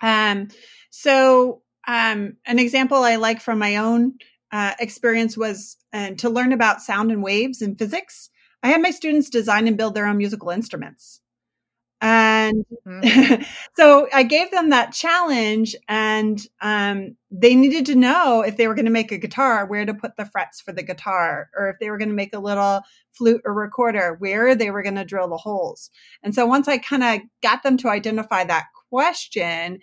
Um, 0.00 0.48
so, 0.90 1.62
um, 1.86 2.36
an 2.46 2.58
example 2.58 2.98
I 2.98 3.16
like 3.16 3.40
from 3.40 3.58
my 3.58 3.76
own 3.76 4.14
uh, 4.52 4.74
experience 4.78 5.36
was 5.36 5.76
uh, 5.92 6.10
to 6.18 6.28
learn 6.28 6.52
about 6.52 6.82
sound 6.82 7.10
and 7.10 7.22
waves 7.22 7.62
in 7.62 7.76
physics. 7.76 8.28
I 8.62 8.68
had 8.68 8.82
my 8.82 8.90
students 8.90 9.30
design 9.30 9.66
and 9.66 9.76
build 9.76 9.94
their 9.94 10.06
own 10.06 10.18
musical 10.18 10.50
instruments. 10.50 11.20
And 12.02 12.66
mm-hmm. 12.84 13.42
so 13.76 14.08
I 14.12 14.24
gave 14.24 14.50
them 14.50 14.70
that 14.70 14.92
challenge, 14.92 15.76
and 15.88 16.44
um, 16.60 17.16
they 17.30 17.54
needed 17.54 17.86
to 17.86 17.94
know 17.94 18.42
if 18.42 18.56
they 18.56 18.66
were 18.66 18.74
going 18.74 18.86
to 18.86 18.90
make 18.90 19.12
a 19.12 19.18
guitar, 19.18 19.64
where 19.66 19.86
to 19.86 19.94
put 19.94 20.16
the 20.16 20.26
frets 20.26 20.60
for 20.60 20.72
the 20.72 20.82
guitar, 20.82 21.48
or 21.56 21.70
if 21.70 21.76
they 21.78 21.90
were 21.90 21.98
going 21.98 22.08
to 22.08 22.14
make 22.14 22.34
a 22.34 22.40
little 22.40 22.80
flute 23.12 23.40
or 23.44 23.54
recorder, 23.54 24.16
where 24.18 24.56
they 24.56 24.72
were 24.72 24.82
going 24.82 24.96
to 24.96 25.04
drill 25.04 25.28
the 25.28 25.36
holes. 25.36 25.90
And 26.24 26.34
so 26.34 26.44
once 26.44 26.66
I 26.66 26.78
kind 26.78 27.04
of 27.04 27.20
got 27.40 27.62
them 27.62 27.76
to 27.78 27.88
identify 27.88 28.42
that 28.44 28.66
question, 28.90 29.78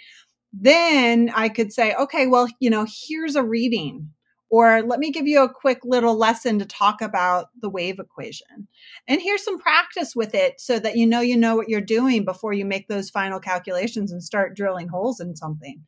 then 0.51 1.31
I 1.33 1.47
could 1.47 1.71
say, 1.71 1.95
okay, 1.95 2.27
well, 2.27 2.49
you 2.59 2.69
know, 2.69 2.85
here's 3.07 3.37
a 3.37 3.43
reading 3.43 4.09
or 4.49 4.81
let 4.81 4.99
me 4.99 5.11
give 5.11 5.27
you 5.27 5.43
a 5.43 5.53
quick 5.53 5.79
little 5.83 6.15
lesson 6.15 6.59
to 6.59 6.65
talk 6.65 7.01
about 7.01 7.47
the 7.61 7.69
wave 7.69 7.99
equation. 7.99 8.67
And 9.07 9.21
here's 9.21 9.43
some 9.43 9.59
practice 9.59 10.15
with 10.15 10.33
it 10.33 10.59
so 10.59 10.79
that 10.79 10.95
you 10.95 11.05
know 11.05 11.21
you 11.21 11.37
know 11.37 11.55
what 11.55 11.69
you're 11.69 11.81
doing 11.81 12.25
before 12.25 12.53
you 12.53 12.65
make 12.65 12.87
those 12.87 13.09
final 13.09 13.39
calculations 13.39 14.11
and 14.11 14.23
start 14.23 14.55
drilling 14.55 14.87
holes 14.87 15.19
in 15.19 15.35
something. 15.35 15.85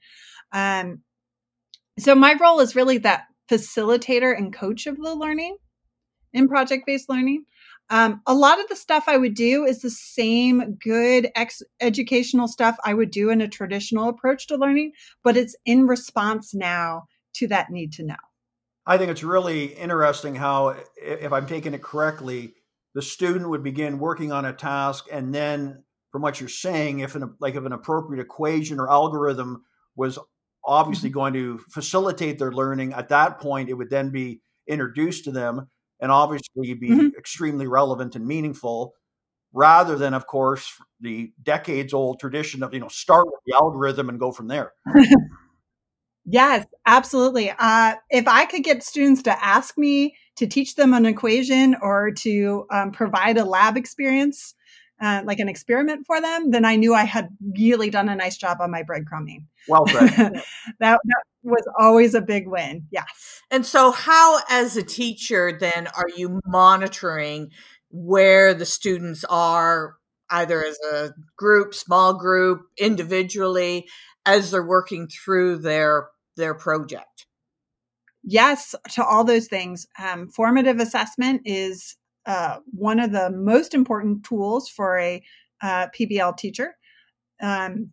Um, 0.51 1.01
so 1.99 2.15
my 2.15 2.35
role 2.39 2.59
is 2.59 2.75
really 2.75 2.99
that 2.99 3.25
facilitator 3.49 4.35
and 4.35 4.53
coach 4.53 4.87
of 4.87 4.97
the 4.97 5.15
learning 5.15 5.57
in 6.33 6.47
project 6.47 6.85
based 6.85 7.09
learning. 7.09 7.45
Um, 7.89 8.21
a 8.25 8.33
lot 8.33 8.61
of 8.61 8.69
the 8.69 8.75
stuff 8.77 9.03
I 9.07 9.17
would 9.17 9.33
do 9.33 9.65
is 9.65 9.81
the 9.81 9.89
same 9.89 10.75
good 10.81 11.29
ex- 11.35 11.61
educational 11.81 12.47
stuff 12.47 12.77
I 12.85 12.93
would 12.93 13.11
do 13.11 13.29
in 13.29 13.41
a 13.41 13.49
traditional 13.49 14.07
approach 14.07 14.47
to 14.47 14.55
learning, 14.55 14.93
but 15.25 15.35
it's 15.35 15.57
in 15.65 15.87
response 15.87 16.53
now 16.53 17.03
to 17.33 17.47
that 17.49 17.69
need 17.69 17.91
to 17.93 18.03
know. 18.03 18.15
I 18.85 18.97
think 18.97 19.11
it's 19.11 19.23
really 19.23 19.65
interesting 19.65 20.35
how, 20.35 20.75
if 20.97 21.31
I'm 21.31 21.45
taking 21.45 21.73
it 21.73 21.83
correctly, 21.83 22.55
the 22.93 23.01
student 23.01 23.49
would 23.49 23.63
begin 23.63 23.99
working 23.99 24.31
on 24.31 24.45
a 24.45 24.53
task, 24.53 25.05
and 25.11 25.33
then, 25.33 25.83
from 26.11 26.21
what 26.21 26.39
you're 26.39 26.49
saying, 26.49 26.99
if 26.99 27.15
an 27.15 27.35
like 27.39 27.55
if 27.55 27.63
an 27.63 27.71
appropriate 27.71 28.21
equation 28.21 28.79
or 28.79 28.89
algorithm 28.89 29.63
was 29.95 30.19
obviously 30.65 31.09
mm-hmm. 31.09 31.19
going 31.19 31.33
to 31.33 31.59
facilitate 31.69 32.37
their 32.37 32.51
learning, 32.51 32.93
at 32.93 33.09
that 33.09 33.39
point 33.39 33.69
it 33.69 33.73
would 33.73 33.89
then 33.89 34.09
be 34.09 34.41
introduced 34.67 35.23
to 35.25 35.31
them, 35.31 35.69
and 35.99 36.11
obviously 36.11 36.73
be 36.73 36.89
mm-hmm. 36.89 37.17
extremely 37.17 37.67
relevant 37.67 38.15
and 38.15 38.25
meaningful. 38.25 38.93
Rather 39.53 39.97
than, 39.97 40.13
of 40.13 40.27
course, 40.27 40.71
the 41.01 41.33
decades-old 41.43 42.19
tradition 42.19 42.63
of 42.63 42.73
you 42.73 42.79
know 42.79 42.87
start 42.87 43.27
with 43.27 43.39
the 43.45 43.53
algorithm 43.53 44.09
and 44.09 44.19
go 44.19 44.31
from 44.31 44.47
there. 44.47 44.73
Yes, 46.25 46.65
absolutely. 46.85 47.51
Uh, 47.57 47.95
if 48.09 48.27
I 48.27 48.45
could 48.45 48.63
get 48.63 48.83
students 48.83 49.23
to 49.23 49.43
ask 49.43 49.77
me 49.77 50.15
to 50.37 50.47
teach 50.47 50.75
them 50.75 50.93
an 50.93 51.05
equation 51.05 51.75
or 51.81 52.11
to 52.11 52.65
um, 52.71 52.91
provide 52.91 53.37
a 53.37 53.45
lab 53.45 53.75
experience, 53.75 54.53
uh, 55.01 55.23
like 55.25 55.39
an 55.39 55.49
experiment 55.49 56.05
for 56.05 56.21
them, 56.21 56.51
then 56.51 56.63
I 56.63 56.75
knew 56.75 56.93
I 56.93 57.05
had 57.05 57.29
really 57.57 57.89
done 57.89 58.07
a 58.07 58.15
nice 58.15 58.37
job 58.37 58.57
on 58.61 58.69
my 58.69 58.83
breadcrumbing. 58.83 59.45
Well 59.67 59.85
that, 59.85 60.43
that 60.79 60.99
was 61.43 61.67
always 61.79 62.13
a 62.13 62.21
big 62.21 62.47
win. 62.47 62.85
Yes. 62.91 63.41
And 63.49 63.65
so, 63.65 63.91
how, 63.91 64.39
as 64.49 64.77
a 64.77 64.83
teacher, 64.83 65.57
then 65.59 65.87
are 65.87 66.09
you 66.15 66.39
monitoring 66.45 67.49
where 67.89 68.53
the 68.53 68.65
students 68.65 69.25
are, 69.27 69.95
either 70.29 70.63
as 70.63 70.77
a 70.91 71.09
group, 71.35 71.73
small 71.73 72.13
group, 72.13 72.61
individually? 72.77 73.87
As 74.25 74.51
they're 74.51 74.65
working 74.65 75.07
through 75.07 75.57
their 75.57 76.09
their 76.37 76.53
project. 76.53 77.25
Yes 78.23 78.75
to 78.91 79.03
all 79.03 79.23
those 79.23 79.47
things. 79.47 79.87
Um, 79.99 80.29
formative 80.29 80.79
assessment 80.79 81.41
is 81.45 81.95
uh, 82.25 82.57
one 82.71 82.99
of 82.99 83.11
the 83.11 83.31
most 83.31 83.73
important 83.73 84.23
tools 84.23 84.69
for 84.69 84.97
a 84.99 85.23
uh, 85.61 85.87
pbl 85.87 86.35
teacher. 86.37 86.75
Um, 87.41 87.91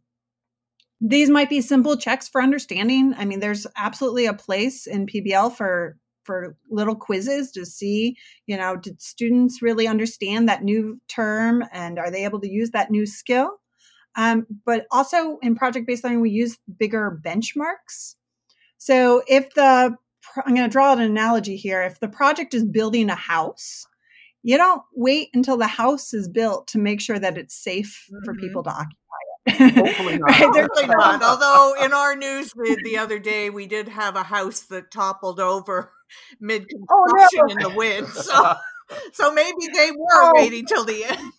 these 1.00 1.30
might 1.30 1.48
be 1.48 1.60
simple 1.60 1.96
checks 1.96 2.28
for 2.28 2.42
understanding. 2.42 3.14
I 3.16 3.24
mean 3.24 3.40
there's 3.40 3.66
absolutely 3.76 4.26
a 4.26 4.34
place 4.34 4.86
in 4.86 5.06
pbl 5.06 5.54
for 5.54 5.96
for 6.24 6.54
little 6.70 6.94
quizzes 6.94 7.50
to 7.52 7.64
see 7.64 8.14
you 8.46 8.56
know 8.56 8.76
did 8.76 9.00
students 9.00 9.62
really 9.62 9.86
understand 9.86 10.46
that 10.46 10.62
new 10.62 11.00
term 11.08 11.64
and 11.72 11.98
are 11.98 12.10
they 12.10 12.24
able 12.24 12.38
to 12.40 12.50
use 12.50 12.70
that 12.72 12.90
new 12.90 13.06
skill 13.06 13.52
um, 14.16 14.46
but 14.64 14.86
also 14.90 15.38
in 15.42 15.54
project 15.54 15.86
based 15.86 16.04
learning, 16.04 16.20
we 16.20 16.30
use 16.30 16.58
bigger 16.78 17.20
benchmarks. 17.24 18.16
So 18.78 19.22
if 19.26 19.52
the, 19.54 19.96
I'm 20.44 20.54
going 20.54 20.68
to 20.68 20.72
draw 20.72 20.92
an 20.92 21.00
analogy 21.00 21.56
here. 21.56 21.82
If 21.82 22.00
the 22.00 22.08
project 22.08 22.54
is 22.54 22.64
building 22.64 23.10
a 23.10 23.14
house, 23.14 23.86
you 24.42 24.56
don't 24.56 24.82
wait 24.94 25.28
until 25.34 25.56
the 25.56 25.66
house 25.66 26.14
is 26.14 26.28
built 26.28 26.68
to 26.68 26.78
make 26.78 27.00
sure 27.00 27.18
that 27.18 27.36
it's 27.36 27.54
safe 27.54 28.06
mm-hmm. 28.10 28.24
for 28.24 28.34
people 28.34 28.62
to 28.62 28.70
occupy 28.70 28.94
it. 29.46 29.74
Hopefully 29.74 30.18
not. 30.18 30.34
Hopefully 30.34 30.86
not. 30.86 31.22
Although 31.22 31.74
in 31.84 31.92
our 31.92 32.14
news 32.16 32.52
the 32.84 32.98
other 32.98 33.18
day, 33.18 33.50
we 33.50 33.66
did 33.66 33.88
have 33.88 34.16
a 34.16 34.22
house 34.22 34.60
that 34.62 34.90
toppled 34.90 35.40
over 35.40 35.92
mid 36.40 36.66
construction 36.68 37.40
oh, 37.40 37.46
no. 37.46 37.52
in 37.52 37.58
the 37.58 37.76
wind. 37.76 38.08
So, 38.08 38.54
so 39.12 39.32
maybe 39.32 39.68
they 39.74 39.90
were 39.90 40.24
oh. 40.24 40.32
waiting 40.34 40.66
till 40.66 40.84
the 40.84 41.04
end. 41.04 41.32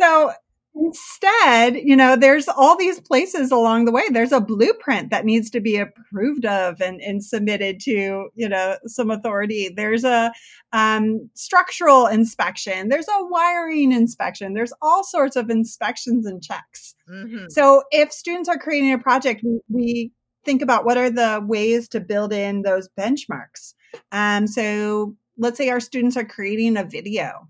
So 0.00 0.32
Instead, 0.78 1.76
you 1.76 1.96
know, 1.96 2.16
there's 2.16 2.48
all 2.48 2.76
these 2.76 3.00
places 3.00 3.50
along 3.50 3.86
the 3.86 3.92
way. 3.92 4.02
There's 4.10 4.32
a 4.32 4.40
blueprint 4.40 5.10
that 5.10 5.24
needs 5.24 5.48
to 5.50 5.60
be 5.60 5.76
approved 5.76 6.44
of 6.44 6.80
and, 6.80 7.00
and 7.00 7.24
submitted 7.24 7.80
to, 7.80 8.28
you 8.34 8.48
know, 8.48 8.76
some 8.84 9.10
authority. 9.10 9.70
There's 9.74 10.04
a 10.04 10.32
um, 10.72 11.30
structural 11.34 12.06
inspection. 12.06 12.88
There's 12.88 13.08
a 13.08 13.26
wiring 13.26 13.92
inspection. 13.92 14.52
There's 14.52 14.72
all 14.82 15.02
sorts 15.02 15.34
of 15.36 15.48
inspections 15.48 16.26
and 16.26 16.42
checks. 16.42 16.94
Mm-hmm. 17.10 17.46
So 17.48 17.82
if 17.90 18.12
students 18.12 18.48
are 18.48 18.58
creating 18.58 18.92
a 18.92 18.98
project, 18.98 19.42
we, 19.42 19.60
we 19.68 20.12
think 20.44 20.62
about 20.62 20.84
what 20.84 20.98
are 20.98 21.10
the 21.10 21.42
ways 21.44 21.88
to 21.88 22.00
build 22.00 22.32
in 22.32 22.62
those 22.62 22.88
benchmarks. 22.98 23.74
Um, 24.12 24.46
so 24.46 25.16
let's 25.38 25.58
say 25.58 25.68
our 25.68 25.80
students 25.80 26.16
are 26.16 26.24
creating 26.24 26.76
a 26.76 26.84
video, 26.84 27.48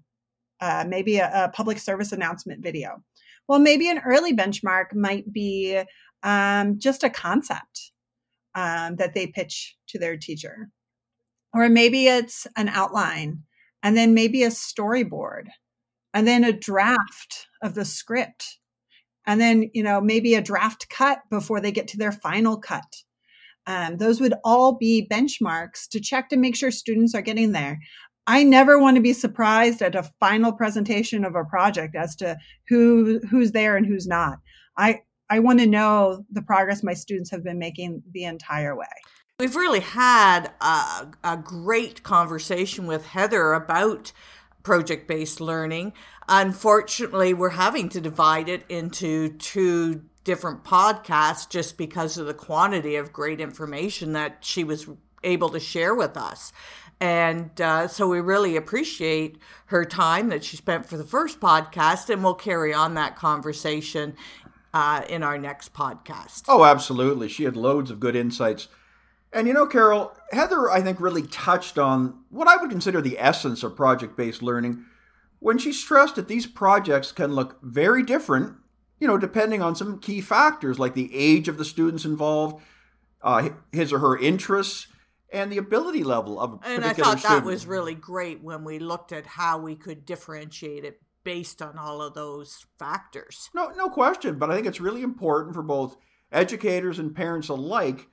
uh, 0.61 0.85
maybe 0.89 1.19
a, 1.19 1.45
a, 1.45 1.49
public 1.51 1.79
service 1.79 2.13
announcement 2.13 2.63
video. 2.63 3.03
Well, 3.49 3.59
maybe 3.59 3.89
an 3.89 4.01
early 4.05 4.35
benchmark 4.35 4.95
might 4.95 5.33
be 5.33 5.81
um, 6.23 6.79
just 6.79 7.05
a 7.05 7.11
concept 7.11 7.93
um, 8.55 8.97
that 8.97 9.15
they 9.15 9.27
pitch 9.27 9.77
to 9.89 9.99
their 9.99 10.17
teacher. 10.17 10.71
Or 11.55 11.69
maybe 11.69 12.07
it's 12.09 12.47
an 12.57 12.69
outline, 12.69 13.45
and 13.83 13.97
then 13.97 14.15
maybe 14.15 14.43
a 14.43 14.49
storyboard, 14.49 15.45
and 16.13 16.27
then 16.27 16.45
a 16.45 16.53
draft 16.53 17.47
of 17.63 17.75
the 17.75 17.85
script, 17.85 18.59
and 19.27 19.41
then, 19.41 19.71
you 19.73 19.83
know, 19.83 20.01
maybe 20.01 20.35
a 20.35 20.43
draft 20.43 20.89
cut 20.91 21.21
before 21.31 21.61
they 21.61 21.73
get 21.73 21.89
to 21.89 21.99
their 21.99 22.13
final 22.13 22.59
cut. 22.59 22.85
Um, 23.67 23.97
those 23.97 24.21
would 24.21 24.35
all 24.45 24.77
be 24.77 25.09
benchmarks 25.11 25.89
to 25.91 26.01
check 26.01 26.29
to 26.29 26.37
make 26.37 26.57
sure 26.57 26.71
students 26.71 27.15
are 27.15 27.23
getting 27.23 27.53
there. 27.53 27.81
I 28.27 28.43
never 28.43 28.79
want 28.79 28.97
to 28.97 29.03
be 29.03 29.13
surprised 29.13 29.83
at 29.83 29.95
a 29.95 30.11
final 30.21 30.53
presentation 30.53 31.25
of 31.25 31.35
a 31.35 31.45
project 31.45 31.95
as 31.95 32.17
to 32.17 32.37
who 32.69 33.21
who's 33.31 33.53
there 33.53 33.77
and 33.77 33.87
who's 33.87 34.07
not. 34.07 34.39
I 34.77 35.03
I 35.31 35.41
want 35.41 35.61
to 35.61 35.67
know 35.67 36.25
the 36.31 36.43
progress 36.43 36.83
my 36.83 36.95
students 36.95 37.31
have 37.31 37.45
been 37.45 37.59
making 37.59 38.03
the 38.13 38.25
entire 38.25 38.77
way. 38.77 38.87
We've 39.39 39.57
really 39.57 39.81
had 39.81 40.51
a, 40.61 41.09
a 41.23 41.37
great 41.37 42.03
conversation 42.03 42.87
with 42.87 43.07
Heather 43.07 43.53
about 43.53 44.13
project 44.63 45.07
based 45.07 45.41
learning. 45.41 45.93
Unfortunately, 46.29 47.35
we're 47.35 47.51
having 47.51 47.89
to 47.91 48.01
divide 48.01 48.49
it 48.49 48.65
into 48.69 49.35
two 49.35 50.03
different 50.25 50.65
podcasts 50.65 51.49
just 51.49 51.77
because 51.77 52.19
of 52.19 52.27
the 52.27 52.35
quantity 52.35 52.97
of 52.97 53.13
great 53.13 53.41
information 53.41 54.13
that 54.13 54.39
she 54.41 54.65
was 54.65 54.89
able 55.23 55.51
to 55.51 55.61
share 55.61 55.95
with 55.95 56.17
us. 56.17 56.53
And 57.01 57.61
uh, 57.61 57.89
so 57.89 58.09
we 58.09 58.21
really 58.21 58.57
appreciate 58.57 59.39
her 59.67 59.85
time 59.85 60.31
that 60.31 60.43
she 60.43 60.57
spent 60.57 60.87
for 60.87 60.97
the 60.97 61.05
first 61.05 61.41
podcast, 61.41 62.09
and 62.09 62.25
we'll 62.25 62.35
carry 62.35 62.73
on 62.73 62.95
that 62.95 63.17
conversation 63.17 64.17
uh, 64.73 65.03
in 65.09 65.23
our 65.23 65.39
next 65.39 65.75
podcast. 65.75 66.45
Oh, 66.49 66.65
absolutely. 66.65 67.29
She 67.29 67.45
had 67.45 67.57
loads 67.57 67.91
of 67.91 68.01
good 68.01 68.17
insights. 68.17 68.69
And 69.33 69.47
you 69.47 69.53
know, 69.53 69.67
Carol, 69.67 70.17
Heather, 70.31 70.71
I 70.71 70.81
think, 70.81 71.01
really 71.01 71.23
touched 71.23 71.79
on 71.79 72.21
what 72.31 72.49
I 72.49 72.57
would 72.57 72.71
consider 72.71 73.03
the 73.03 73.19
essence 73.19 73.63
of 73.63 73.77
project 73.77 74.17
based 74.17 74.43
learning 74.43 74.85
when 75.39 75.59
she 75.59 75.73
stressed 75.73 76.17
that 76.17 76.29
these 76.29 76.47
projects 76.47 77.13
can 77.13 77.35
look 77.35 77.59
very 77.63 78.03
different, 78.03 78.55
you 78.99 79.07
know, 79.07 79.19
depending 79.19 79.61
on 79.61 79.77
some 79.77 79.99
key 79.99 80.21
factors 80.21 80.79
like 80.79 80.95
the 80.95 81.15
age 81.15 81.49
of 81.49 81.59
the 81.59 81.65
students 81.65 82.05
involved, 82.05 82.63
uh, 83.23 83.51
his 83.73 83.93
or 83.93 83.99
her 83.99 84.17
interests, 84.17 84.87
and 85.33 85.51
the 85.51 85.59
ability 85.59 86.05
level 86.05 86.41
of 86.41 86.55
a 86.55 86.69
And 86.69 86.85
I 86.85 86.89
particular 86.89 87.17
thought 87.17 87.29
that 87.29 87.45
was 87.45 87.67
really 87.67 87.95
great 87.95 88.43
when 88.43 88.65
we 88.65 88.79
looked 88.79 89.13
at 89.13 89.27
how 89.27 89.59
we 89.59 89.75
could 89.75 90.07
differentiate 90.07 90.85
it 90.85 91.01
based 91.25 91.61
on 91.61 91.77
all 91.77 92.01
of 92.03 92.15
those 92.15 92.67
factors. 92.79 93.51
No, 93.53 93.69
no 93.77 93.89
question. 93.89 94.39
But 94.39 94.51
I 94.51 94.55
think 94.55 94.67
it's 94.67 94.81
really 94.81 95.03
important 95.03 95.55
for 95.55 95.63
both 95.63 95.97
educators 96.31 96.99
and 96.99 97.15
parents 97.15 97.49
alike 97.49 98.09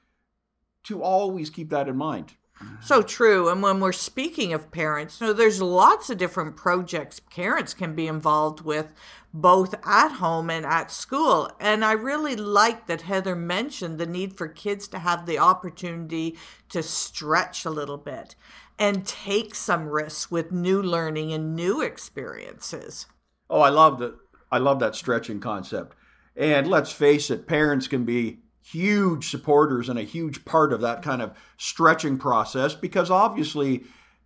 to 0.86 1.02
always 1.02 1.50
keep 1.50 1.70
that 1.70 1.88
in 1.88 1.96
mind. 1.96 2.34
So 2.82 3.02
true. 3.02 3.48
And 3.48 3.62
when 3.62 3.80
we're 3.80 3.94
speaking 3.94 4.52
of 4.52 4.72
parents, 4.72 5.22
you 5.22 5.28
know, 5.28 5.34
there's 5.34 5.62
lots 5.62 6.10
of 6.10 6.18
different 6.18 6.58
projects 6.58 7.20
parents 7.20 7.74
can 7.74 7.96
be 7.96 8.08
involved 8.08 8.62
with, 8.62 8.94
both 9.34 9.74
at 9.86 10.10
home 10.10 10.50
and 10.50 10.66
at 10.66 10.92
school. 10.92 11.50
And 11.60 11.86
I 11.86 11.94
really 11.94 12.36
like 12.36 12.88
that 12.88 13.02
Heather 13.02 13.36
mentioned 13.36 13.98
the 13.98 14.06
need 14.06 14.38
for 14.38 14.48
kids 14.48 14.88
to 14.90 15.00
have 15.00 15.26
the 15.26 15.40
opportunity 15.40 16.38
to 16.70 16.84
stretch 16.84 17.66
a 17.66 17.70
little 17.70 17.98
bit 17.98 18.36
and 18.78 19.08
take 19.08 19.56
some 19.56 19.88
risks 19.88 20.30
with 20.30 20.52
new 20.52 20.82
learning 20.82 21.32
and 21.32 21.56
new 21.56 21.82
experiences. 21.82 23.06
Oh, 23.50 23.62
I 23.62 23.70
love 23.70 24.00
that. 24.00 24.16
I 24.52 24.58
love 24.58 24.80
that 24.82 24.96
stretching 24.96 25.40
concept. 25.40 25.96
And 26.36 26.68
let's 26.68 26.92
face 26.92 27.32
it, 27.32 27.48
parents 27.48 27.88
can 27.88 28.06
be 28.06 28.43
huge 28.64 29.30
supporters 29.30 29.90
and 29.90 30.00
a 30.00 30.04
huge 30.04 30.46
part 30.46 30.72
of 30.72 30.82
that 30.82 31.02
kind 31.02 31.22
of 31.22 31.36
stretching 31.58 32.18
process 32.18 32.74
because 32.74 33.12
obviously, 33.12 33.84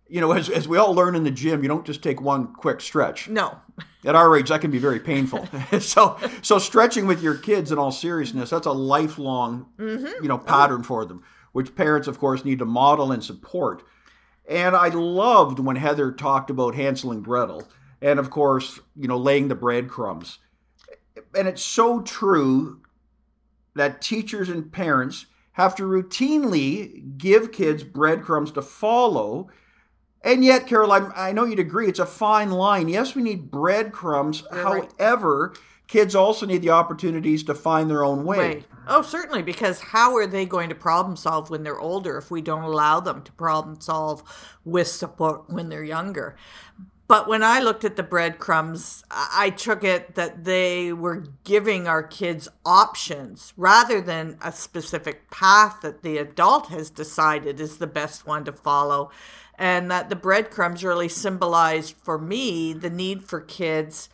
you 0.08 0.20
know, 0.20 0.32
as, 0.38 0.48
as 0.48 0.68
we 0.68 0.78
all 0.78 0.94
learn 0.94 1.14
in 1.14 1.24
the 1.24 1.30
gym, 1.30 1.62
you 1.62 1.68
don't 1.68 1.86
just 1.86 2.02
take 2.02 2.20
one 2.20 2.54
quick 2.54 2.80
stretch. 2.80 3.28
No. 3.28 3.58
At 4.04 4.14
our 4.14 4.36
age, 4.36 4.48
that 4.48 4.60
can 4.60 4.70
be 4.70 4.78
very 4.78 5.00
painful. 5.00 5.48
so, 5.80 6.18
so 6.40 6.58
stretching 6.58 7.06
with 7.06 7.22
your 7.22 7.36
kids, 7.36 7.72
in 7.72 7.78
all 7.78 7.92
seriousness, 7.92 8.50
that's 8.50 8.66
a 8.66 8.72
lifelong, 8.72 9.66
mm-hmm. 9.76 10.22
you 10.22 10.28
know, 10.28 10.38
pattern 10.38 10.82
for 10.82 11.04
them, 11.04 11.22
which 11.52 11.74
parents, 11.74 12.08
of 12.08 12.18
course, 12.18 12.44
need 12.44 12.60
to 12.60 12.64
model 12.64 13.12
and 13.12 13.22
support. 13.22 13.82
And 14.48 14.74
I 14.74 14.88
loved 14.88 15.58
when 15.58 15.76
Heather 15.76 16.10
talked 16.12 16.48
about 16.48 16.74
Hansel 16.74 17.12
and 17.12 17.22
Gretel, 17.22 17.68
and 18.00 18.18
of 18.18 18.30
course, 18.30 18.80
you 18.96 19.06
know, 19.06 19.18
laying 19.18 19.48
the 19.48 19.54
breadcrumbs. 19.54 20.38
And 21.36 21.46
it's 21.46 21.62
so 21.62 22.00
true 22.00 22.80
that 23.74 24.00
teachers 24.00 24.48
and 24.48 24.72
parents 24.72 25.26
have 25.52 25.74
to 25.76 25.82
routinely 25.82 27.18
give 27.18 27.52
kids 27.52 27.82
breadcrumbs 27.82 28.52
to 28.52 28.62
follow. 28.62 29.48
And 30.22 30.44
yet, 30.44 30.66
Carol, 30.66 30.92
I'm, 30.92 31.34
know 31.34 31.44
you'd 31.44 31.58
agree, 31.58 31.88
it's 31.88 31.98
a 31.98 32.06
fine 32.06 32.50
line. 32.50 32.88
Yes, 32.88 33.14
we 33.14 33.22
need 33.22 33.50
breadcrumbs. 33.50 34.42
You're 34.52 34.64
right. 34.64 34.92
However, 34.98 35.54
kids 35.88 36.14
also 36.14 36.46
need 36.46 36.62
the 36.62 36.70
opportunities 36.70 37.42
to 37.44 37.54
find 37.54 37.90
their 37.90 38.04
own 38.04 38.24
way. 38.24 38.38
Right. 38.38 38.64
Oh, 38.86 39.02
certainly, 39.02 39.42
because 39.42 39.80
how 39.80 40.16
are 40.16 40.26
they 40.26 40.46
going 40.46 40.68
to 40.68 40.74
problem 40.74 41.16
solve 41.16 41.50
when 41.50 41.62
they're 41.62 41.80
older 41.80 42.16
if 42.16 42.30
we 42.30 42.40
don't 42.40 42.62
allow 42.62 43.00
them 43.00 43.22
to 43.22 43.32
problem 43.32 43.80
solve 43.80 44.22
with 44.64 44.88
support 44.88 45.50
when 45.50 45.68
they're 45.68 45.84
younger? 45.84 46.36
But 47.08 47.26
when 47.26 47.42
I 47.42 47.60
looked 47.60 47.86
at 47.86 47.96
the 47.96 48.02
breadcrumbs, 48.02 49.02
I 49.10 49.48
took 49.48 49.82
it 49.82 50.14
that 50.14 50.44
they 50.44 50.92
were 50.92 51.24
giving 51.42 51.88
our 51.88 52.02
kids 52.02 52.48
options 52.66 53.54
rather 53.56 54.02
than 54.02 54.36
a 54.42 54.52
specific 54.52 55.30
path 55.30 55.80
that 55.80 56.02
the 56.02 56.18
adult 56.18 56.66
has 56.66 56.90
decided 56.90 57.60
is 57.60 57.78
the 57.78 57.86
best 57.86 58.26
one 58.26 58.44
to 58.44 58.52
follow. 58.52 59.10
And 59.58 59.90
that 59.90 60.10
the 60.10 60.16
breadcrumbs 60.16 60.84
really 60.84 61.08
symbolized 61.08 61.94
for 61.96 62.18
me 62.18 62.74
the 62.74 62.90
need 62.90 63.24
for 63.24 63.40
kids 63.40 64.10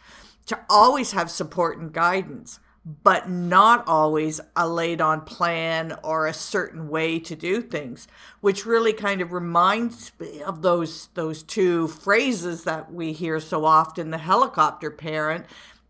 to 0.47 0.61
always 0.71 1.13
have 1.13 1.33
support 1.33 1.79
and 1.79 1.93
guidance, 1.93 2.61
but 2.85 3.31
not 3.31 3.87
always 3.89 4.41
a 4.55 4.69
laid 4.69 5.01
on 5.01 5.23
plan 5.23 5.97
or 6.03 6.27
a 6.27 6.35
certain 6.35 6.89
way 6.89 7.19
to 7.19 7.35
do 7.35 7.63
things, 7.63 8.07
which 8.41 8.67
really 8.67 8.93
kind 8.93 9.21
of 9.21 9.33
reminds 9.33 10.13
me 10.21 10.43
of 10.43 10.63
those 10.63 11.09
those 11.15 11.43
two 11.43 11.89
phrases 11.89 12.65
that 12.65 12.93
we 12.93 13.13
hear 13.13 13.41
so 13.41 13.65
often, 13.65 14.11
the 14.11 14.19
helicopter 14.19 14.91
parent 14.91 15.47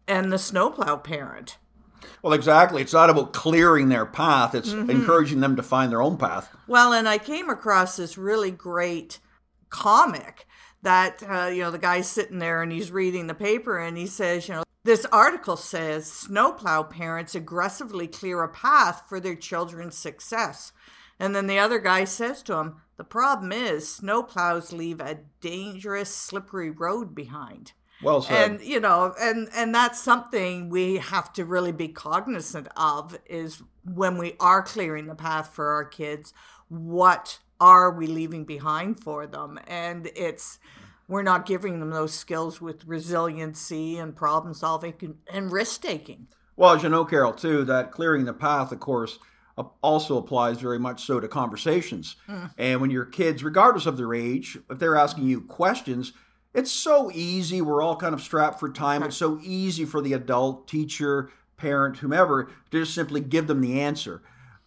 and 0.07 0.33
the 0.33 0.39
snowplow 0.39 0.97
parent. 0.97 1.59
Well, 2.23 2.33
exactly. 2.33 2.83
It's 2.83 2.93
not 2.93 3.11
about 3.11 3.33
clearing 3.33 3.89
their 3.89 4.07
path, 4.07 4.55
it's 4.55 4.73
encouraging 4.73 5.41
them 5.41 5.57
to 5.57 5.63
find 5.63 5.91
their 5.91 6.03
own 6.03 6.17
path. 6.17 6.55
Well, 6.67 6.93
and 6.93 7.09
I 7.09 7.19
came 7.19 7.49
across 7.49 7.97
this 7.97 8.17
really 8.17 8.51
great 8.51 9.19
comic 9.69 10.47
that 10.83 11.23
uh, 11.29 11.47
you 11.47 11.63
know 11.63 11.71
the 11.71 11.79
guy's 11.79 12.07
sitting 12.07 12.39
there 12.39 12.63
and 12.63 12.71
he's 12.71 12.91
reading 12.93 13.27
the 13.27 13.35
paper 13.35 13.79
and 13.79 13.97
he 13.97 14.07
says, 14.07 14.49
you 14.49 14.55
know, 14.55 14.64
this 14.85 15.07
article 15.07 15.57
says 15.57 16.11
snowplow 16.11 16.85
parents 16.85 17.35
aggressively 17.35 18.07
clear 18.07 18.43
a 18.43 18.49
path 18.49 19.05
for 19.09 19.19
their 19.19 19.35
children's 19.35 19.97
success. 19.97 20.73
And 21.19 21.35
then 21.35 21.47
the 21.47 21.59
other 21.59 21.79
guy 21.79 22.05
says 22.05 22.43
to 22.45 22.57
him, 22.57 22.77
the 22.97 23.05
problem 23.05 23.51
is 23.51 24.01
snowplows 24.01 24.73
leave 24.73 25.01
a 25.01 25.21
dangerous 25.41 26.15
slippery 26.15 26.71
road 26.71 27.15
behind. 27.15 27.73
Well 28.03 28.23
said. 28.23 28.51
And 28.51 28.61
you 28.61 28.81
know, 28.81 29.15
and 29.19 29.49
and 29.55 29.75
that's 29.75 30.01
something 30.01 30.69
we 30.69 30.99
have 30.99 31.33
to 31.35 31.45
really 31.45 31.73
be 31.73 31.89
cognizant 31.89 32.69
of 32.77 33.17
is 33.27 33.63
when 33.85 34.19
we 34.19 34.35
are 34.39 34.63
clearing 34.63 35.07
the 35.07 35.15
path 35.15 35.55
for 35.55 35.71
our 35.71 35.85
kids, 35.85 36.35
what 36.69 37.39
are 37.61 37.91
we 37.91 38.07
leaving 38.07 38.45
behind 38.45 39.01
for 39.03 39.27
them? 39.27 39.59
And 39.67 40.11
it's 40.15 40.59
we're 41.09 41.23
not 41.23 41.47
giving 41.47 41.81
them 41.81 41.91
those 41.91 42.15
skills 42.15 42.61
with 42.61 42.87
resiliency 42.87 43.99
and 43.99 44.17
problem 44.17 44.55
solving 44.55 44.95
and, 45.01 45.17
and 45.33 45.53
risk 45.53 45.83
taking. 45.83 46.27
Well, 46.57 46.75
as 46.75 46.83
you 46.83 46.89
know, 46.89 47.05
Carol, 47.05 47.33
too, 47.33 47.65
that 47.65 47.91
clearing 47.91 48.25
the 48.25 48.33
path, 48.33 48.73
of 48.73 48.81
course, 48.81 49.19
also 49.83 50.19
applies 50.19 50.61
very 50.61 50.79
much 50.79 51.05
so 51.05 51.21
to 51.21 51.29
conversations. 51.29 52.17
Mm. 52.29 52.51
And 52.59 52.81
when 52.81 52.91
your 52.91 53.05
kids, 53.05 53.45
regardless 53.45 53.87
of 53.87 53.97
their 53.97 54.15
age, 54.15 54.59
if 54.71 54.79
they're 54.79 54.97
asking 54.97 55.29
you 55.29 55.41
questions, 55.41 56.13
it's 56.53 56.71
so 56.71 57.11
easy. 57.13 57.61
We're 57.61 57.83
all 57.83 57.97
kind 57.97 58.15
of 58.15 58.21
strapped 58.21 58.61
for 58.61 58.71
time. 58.71 59.03
It's 59.03 59.17
so 59.17 59.41
easy 59.43 59.85
for 59.85 60.01
the 60.01 60.13
adult, 60.13 60.69
teacher, 60.69 61.31
parent, 61.57 61.99
whomever, 61.99 62.45
to 62.71 62.81
just 62.81 62.95
simply 62.95 63.21
give 63.21 63.47
them 63.47 63.61
the 63.61 63.81
answer. 63.81 64.23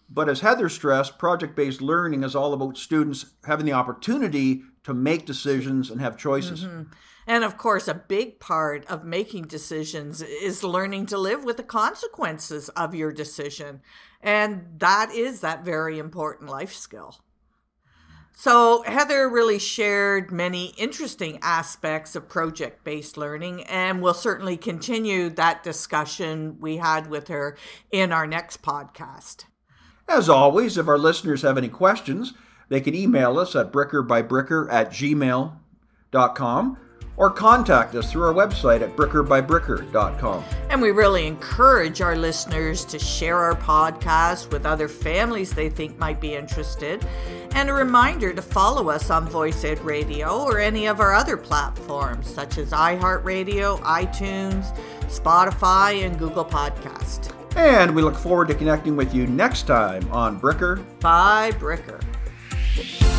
But 0.10 0.30
as 0.30 0.40
Heather 0.40 0.70
stressed, 0.70 1.18
project 1.18 1.56
based 1.56 1.82
learning 1.82 2.24
is 2.24 2.36
all 2.36 2.54
about 2.54 2.78
students 2.78 3.26
having 3.46 3.66
the 3.66 3.74
opportunity 3.74 4.64
to 4.88 4.94
make 4.94 5.26
decisions 5.26 5.90
and 5.90 6.00
have 6.00 6.16
choices. 6.16 6.64
Mm-hmm. 6.64 6.84
And 7.28 7.44
of 7.44 7.58
course, 7.58 7.90
a 7.90 7.94
big 7.94 8.40
part 8.40 8.86
of 8.86 9.04
making 9.04 9.44
decisions 9.44 10.22
is 10.22 10.64
learning 10.64 11.08
to 11.08 11.18
live 11.18 11.44
with 11.44 11.58
the 11.58 11.64
consequences 11.64 12.70
of 12.70 12.96
your 12.96 13.12
decision. 13.12 13.82
And 14.22 14.66
that 14.78 15.12
is 15.14 15.42
that 15.42 15.66
very 15.66 16.00
important 16.00 16.50
life 16.50 16.74
skill. 16.74 17.18
So, 18.34 18.84
Heather 18.84 19.28
really 19.28 19.60
shared 19.60 20.32
many 20.32 20.68
interesting 20.78 21.38
aspects 21.42 22.16
of 22.16 22.30
project 22.30 22.86
based 22.86 23.18
learning, 23.18 23.64
and 23.64 24.02
we'll 24.02 24.14
certainly 24.14 24.56
continue 24.56 25.30
that 25.32 25.64
discussion 25.64 26.56
we 26.62 26.78
had 26.78 27.08
with 27.08 27.28
her 27.28 27.58
in 27.92 28.14
our 28.14 28.26
next 28.26 28.62
podcast. 28.62 29.44
As 30.08 30.30
always, 30.30 30.78
if 30.78 30.88
our 30.88 30.98
listeners 30.98 31.42
have 31.42 31.58
any 31.58 31.68
questions, 31.68 32.36
they 32.70 32.82
can 32.82 32.96
email 32.96 33.40
us 33.40 33.56
at 33.56 33.72
brickerbybricker 33.72 34.72
at 34.72 34.92
gmail.com 34.92 36.78
or 37.18 37.32
contact 37.32 37.96
us 37.96 38.12
through 38.12 38.24
our 38.24 38.34
website 38.34 38.82
at 38.82 38.96
brickerbybricker.com. 38.96 40.44
And 40.70 40.82
we 40.82 40.92
really 40.92 41.26
encourage 41.26 42.00
our 42.00 42.16
listeners 42.16 42.86
to 42.86 43.00
share 43.00 43.38
our 43.38 43.56
podcast 43.56 44.52
with 44.52 44.66
other 44.66 44.88
families 44.88 45.52
they 45.52 45.70
think 45.70 45.98
might 45.98 46.22
be 46.22 46.36
interested. 46.36 47.04
And 47.52 47.70
a 47.70 47.74
reminder 47.74 48.34
to 48.34 48.42
follow 48.42 48.90
us 48.90 49.10
on 49.10 49.28
Voice 49.28 49.64
Ed 49.64 49.80
Radio 49.80 50.44
or 50.44 50.60
any 50.60 50.86
of 50.86 51.00
our 51.00 51.14
other 51.14 51.38
platforms 51.38 52.32
such 52.32 52.60
as 52.60 52.70
iHeartRadio, 52.70 53.80
iTunes, 53.82 54.78
Spotify, 55.06 56.06
and 56.06 56.20
Google 56.20 56.46
Podcast. 56.46 57.34
And 57.56 57.96
we 57.96 58.04
look 58.04 58.16
forward 58.16 58.50
to 58.50 58.54
connecting 58.54 58.96
with 58.96 59.16
you 59.16 59.26
next 59.26 59.64
time 59.64 60.08
on 60.12 60.40
Bricker 60.40 60.86
by 61.00 61.52
Bricker. 61.54 62.00
Bye. 62.78 63.17